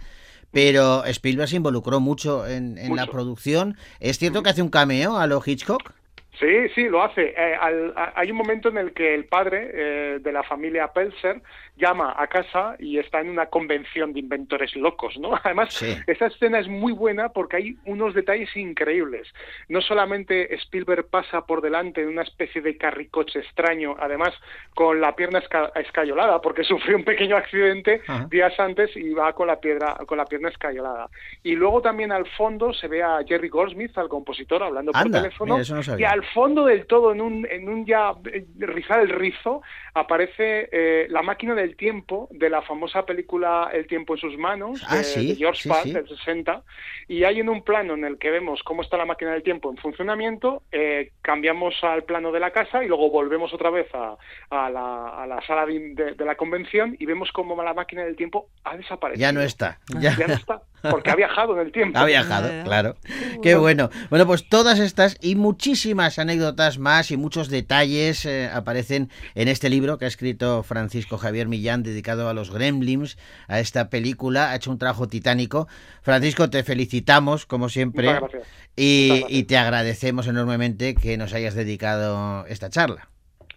pero 0.51 1.03
Spielberg 1.05 1.49
se 1.49 1.55
involucró 1.55 1.99
mucho 1.99 2.45
en, 2.47 2.77
en 2.77 2.95
la 2.95 3.07
producción. 3.07 3.77
¿Es 3.99 4.19
cierto 4.19 4.43
que 4.43 4.49
hace 4.51 4.61
un 4.61 4.69
cameo 4.69 5.17
a 5.17 5.25
lo 5.27 5.41
Hitchcock? 5.43 5.93
Sí, 6.39 6.67
sí, 6.73 6.89
lo 6.89 7.03
hace. 7.03 7.29
Eh, 7.37 7.55
al- 7.59 7.93
hay 8.15 8.31
un 8.31 8.37
momento 8.37 8.69
en 8.69 8.77
el 8.77 8.93
que 8.93 9.13
el 9.13 9.25
padre 9.25 9.69
eh, 9.73 10.19
de 10.19 10.31
la 10.31 10.41
familia 10.43 10.91
Pelser 10.91 11.41
llama 11.75 12.13
a 12.17 12.27
casa 12.27 12.75
y 12.79 12.99
está 12.99 13.19
en 13.21 13.29
una 13.29 13.47
convención 13.47 14.13
de 14.13 14.19
inventores 14.19 14.75
locos, 14.75 15.17
¿no? 15.17 15.31
Además, 15.43 15.73
Sí. 15.73 15.95
esa 16.07 16.27
escena 16.27 16.59
es 16.59 16.67
muy 16.67 16.93
buena 16.93 17.29
porque 17.29 17.57
hay 17.57 17.77
unos 17.85 18.13
detalles 18.13 18.55
increíbles. 18.55 19.27
No 19.69 19.81
solamente 19.81 20.53
Spielberg 20.55 21.07
pasa 21.07 21.45
por 21.45 21.61
delante 21.61 22.01
de 22.01 22.07
una 22.07 22.21
especie 22.21 22.61
de 22.61 22.77
carricoche 22.77 23.39
extraño, 23.39 23.95
además 23.99 24.33
con 24.75 25.01
la 25.01 25.15
pierna 25.15 25.41
esca- 25.41 25.71
escayolada, 25.75 26.41
porque 26.41 26.63
sufrió 26.63 26.95
un 26.97 27.03
pequeño 27.03 27.35
accidente 27.37 28.01
Ajá. 28.07 28.27
días 28.29 28.59
antes 28.59 28.95
y 28.95 29.11
va 29.13 29.33
con 29.33 29.47
la 29.47 29.59
piedra, 29.59 29.95
con 30.05 30.17
la 30.17 30.25
pierna 30.25 30.49
escayolada. 30.49 31.09
Y 31.43 31.55
luego 31.55 31.81
también 31.81 32.11
al 32.11 32.27
fondo 32.37 32.71
se 32.73 32.87
ve 32.87 33.01
a 33.03 33.19
Jerry 33.27 33.49
Goldsmith, 33.49 33.97
al 33.97 34.09
compositor, 34.09 34.61
hablando 34.63 34.91
por 34.91 35.09
teléfono. 35.09 35.55
mira, 35.55 35.61
eso 35.63 35.75
no 35.93 35.99
y 35.99 36.03
al 36.03 36.23
fondo 36.25 36.65
del 36.65 36.85
todo, 36.85 37.11
en 37.13 37.21
un, 37.21 37.47
en 37.49 37.67
un 37.67 37.85
ya 37.85 38.13
eh, 38.31 38.45
rizar 38.59 38.99
el 38.99 39.09
rizo, 39.09 39.61
aparece 39.93 40.69
eh, 40.71 41.07
la 41.09 41.21
máquina 41.21 41.53
del 41.63 41.75
tiempo 41.75 42.27
de 42.31 42.49
la 42.49 42.61
famosa 42.61 43.05
película 43.05 43.69
El 43.73 43.87
tiempo 43.87 44.13
en 44.15 44.19
sus 44.19 44.37
manos, 44.37 44.81
Ah, 44.87 44.97
de, 44.97 45.03
sí, 45.03 45.27
de 45.29 45.35
George 45.35 45.63
sí, 45.63 45.69
Paz, 45.69 45.83
sí. 45.83 45.91
del 45.93 46.07
60, 46.07 46.63
y 47.07 47.23
hay 47.23 47.39
en 47.39 47.49
un 47.49 47.63
plano 47.63 47.93
en 47.95 48.03
el 48.05 48.17
que 48.17 48.29
vemos 48.31 48.61
cómo 48.63 48.81
está 48.81 48.97
la 48.97 49.05
máquina 49.05 49.31
del 49.31 49.43
tiempo 49.43 49.69
en 49.71 49.77
funcionamiento, 49.77 50.63
eh, 50.71 51.11
cambiamos 51.21 51.73
al 51.83 52.03
plano 52.03 52.31
de 52.31 52.39
la 52.39 52.51
casa 52.51 52.83
y 52.83 52.87
luego 52.87 53.09
volvemos 53.09 53.53
otra 53.53 53.69
vez 53.69 53.87
a, 53.93 54.15
a 54.49 54.69
la, 54.69 55.23
a 55.23 55.27
la 55.27 55.41
sala 55.47 55.65
de, 55.65 55.93
de- 55.95 56.13
de 56.13 56.25
la 56.25 56.35
convención 56.35 56.95
y 56.99 57.05
vemos 57.05 57.29
cómo 57.31 57.61
la 57.63 57.73
máquina 57.73 58.03
del 58.03 58.15
tiempo 58.15 58.49
ha 58.63 58.75
desaparecido. 58.77 59.21
Ya 59.21 59.31
no 59.31 59.41
está. 59.41 59.79
Ya, 59.99 60.15
Ya 60.17 60.27
no 60.27 60.33
está, 60.33 60.61
porque 60.91 61.09
ha 61.11 61.15
viajado 61.15 61.53
en 61.59 61.65
el 61.65 61.71
tiempo. 61.71 61.97
ha 62.03 62.05
viajado, 62.05 62.49
claro. 62.65 62.95
Qué 63.41 63.55
bueno. 63.55 63.89
Bueno, 64.09 64.25
pues 64.25 64.47
todas 64.49 64.79
estas 64.79 65.17
y 65.21 65.35
muchísimas 65.35 66.19
anécdotas 66.19 66.77
más 66.79 67.09
y 67.11 67.17
muchos 67.17 67.49
detalles 67.49 68.25
eh, 68.25 68.49
aparecen 68.53 69.09
en 69.35 69.47
este 69.47 69.69
libro 69.69 69.97
que 69.97 70.05
ha 70.05 70.07
escrito 70.07 70.63
Francisco 70.63 71.17
Javier 71.17 71.47
Millán 71.53 71.83
dedicado 71.83 72.27
a 72.29 72.33
los 72.33 72.51
Gremlins, 72.51 73.17
a 73.47 73.59
esta 73.59 73.89
película. 73.91 74.49
Ha 74.51 74.55
hecho 74.55 74.71
un 74.71 74.79
trabajo 74.79 75.07
titánico. 75.07 75.67
Francisco, 76.01 76.49
te 76.49 76.63
felicitamos, 76.63 77.45
como 77.45 77.69
siempre. 77.69 78.07
Muchas 78.07 78.21
gracias. 78.21 78.47
Y, 78.75 79.07
Muchas 79.09 79.19
gracias. 79.21 79.39
y 79.39 79.43
te 79.43 79.57
agradecemos 79.57 80.27
enormemente 80.27 80.95
que 80.95 81.15
nos 81.17 81.33
hayas 81.33 81.53
dedicado 81.53 82.45
esta 82.47 82.69
charla. 82.71 83.07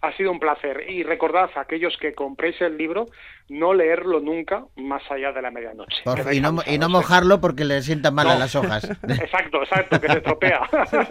Ha 0.03 0.15
sido 0.15 0.31
un 0.31 0.39
placer. 0.39 0.85
Y 0.87 1.01
recordad, 1.01 1.49
aquellos 1.55 1.97
que 1.99 2.13
compréis 2.13 2.61
el 2.61 2.77
libro, 2.77 3.07
no 3.49 3.73
leerlo 3.73 4.19
nunca 4.19 4.63
más 4.75 5.01
allá 5.09 5.31
de 5.31 5.41
la 5.41 5.49
medianoche. 5.49 5.97
Por- 6.03 6.19
y, 6.31 6.39
no, 6.39 6.49
y 6.49 6.77
no 6.77 6.85
avisados, 6.85 6.91
mojarlo 6.91 7.41
porque 7.41 7.65
le 7.65 7.81
sientan 7.81 8.13
mal 8.13 8.29
a 8.29 8.37
las 8.37 8.55
hojas. 8.55 8.83
Exacto, 9.09 9.63
exacto, 9.63 9.99
que 9.99 10.07
se 10.07 10.17
estropea. 10.19 10.61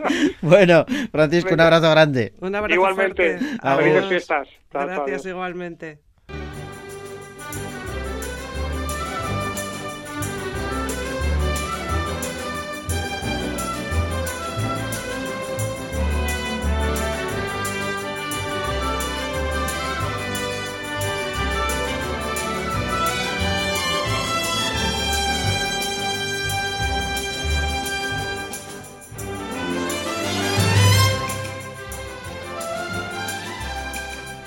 bueno, 0.41 0.87
Francisco, 1.11 1.53
un 1.55 1.61
abrazo 1.61 1.91
grande. 1.91 2.33
Un 2.41 2.55
abrazo 2.55 2.75
Igualmente. 2.75 3.39
fuerte. 3.39 3.83
Felices 3.83 4.07
fiestas. 4.09 4.49
Gracias 4.71 5.01
adiós. 5.01 5.27
igualmente. 5.27 5.99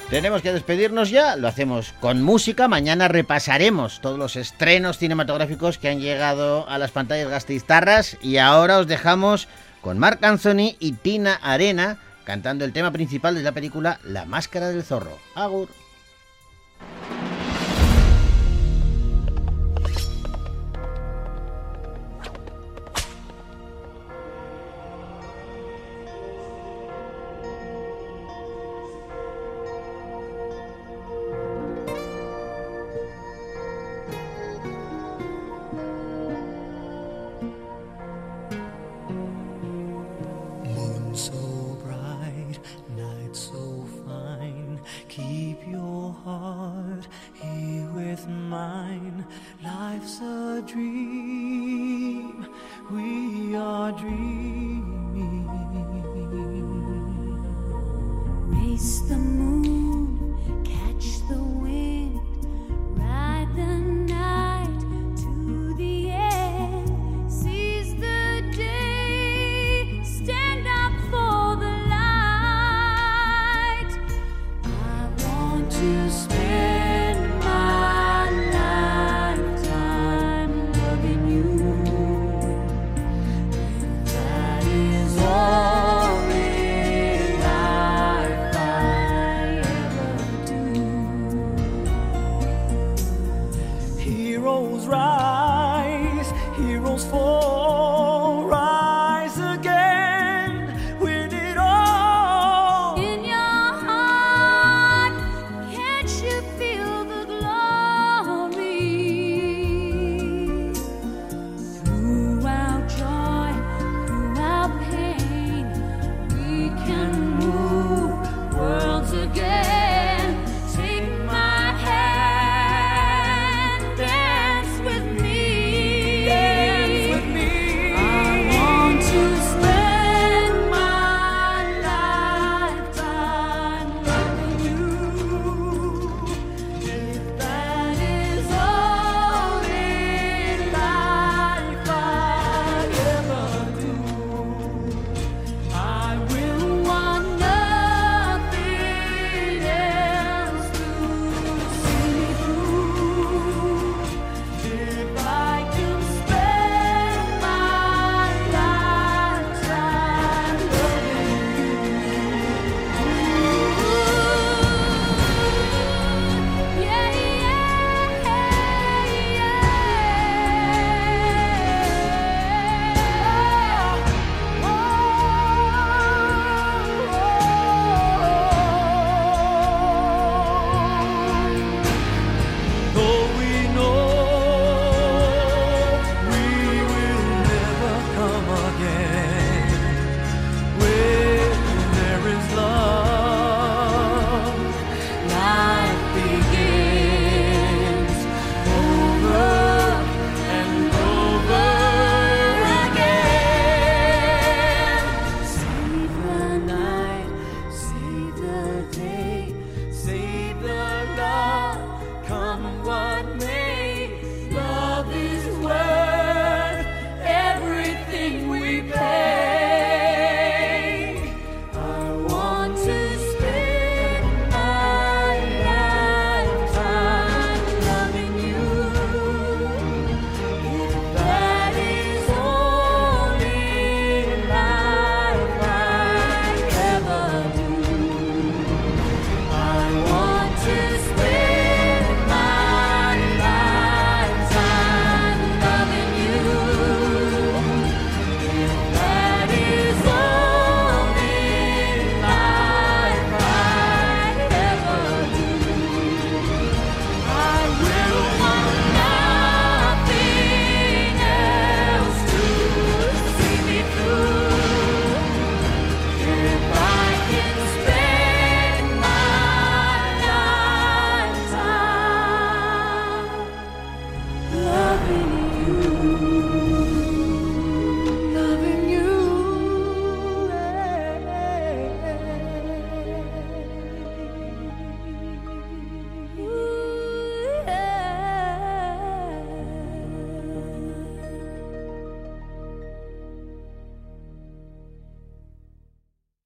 Tenemos 0.10 0.42
que 0.42 0.52
despedirnos 0.52 1.12
ya, 1.12 1.36
lo 1.36 1.48
hacemos 1.48 1.94
con 2.00 2.24
música. 2.24 2.68
Mañana 2.68 3.08
repasaremos 3.08 4.02
todos 4.02 4.18
los 4.18 4.36
estrenos 4.36 4.98
cinematográficos 4.98 5.78
que 5.78 5.88
han 5.88 6.00
llegado 6.00 6.68
a 6.68 6.80
las 6.80 6.90
pantallas 6.90 7.30
gastistarras. 7.30 8.18
Y 8.20 8.38
ahora 8.38 8.80
os 8.80 8.88
dejamos 8.88 9.48
con 9.82 10.00
Marc 10.00 10.24
Anthony 10.24 10.76
y 10.80 10.94
Tina 10.94 11.36
Arena 11.36 12.00
cantando 12.24 12.66
el 12.66 12.74
tema 12.74 12.92
principal 12.92 13.36
de 13.36 13.44
la 13.44 13.52
película 13.52 14.00
La 14.04 14.26
Máscara 14.26 14.70
del 14.70 14.84
Zorro. 14.84 15.16
Agur. 15.36 15.70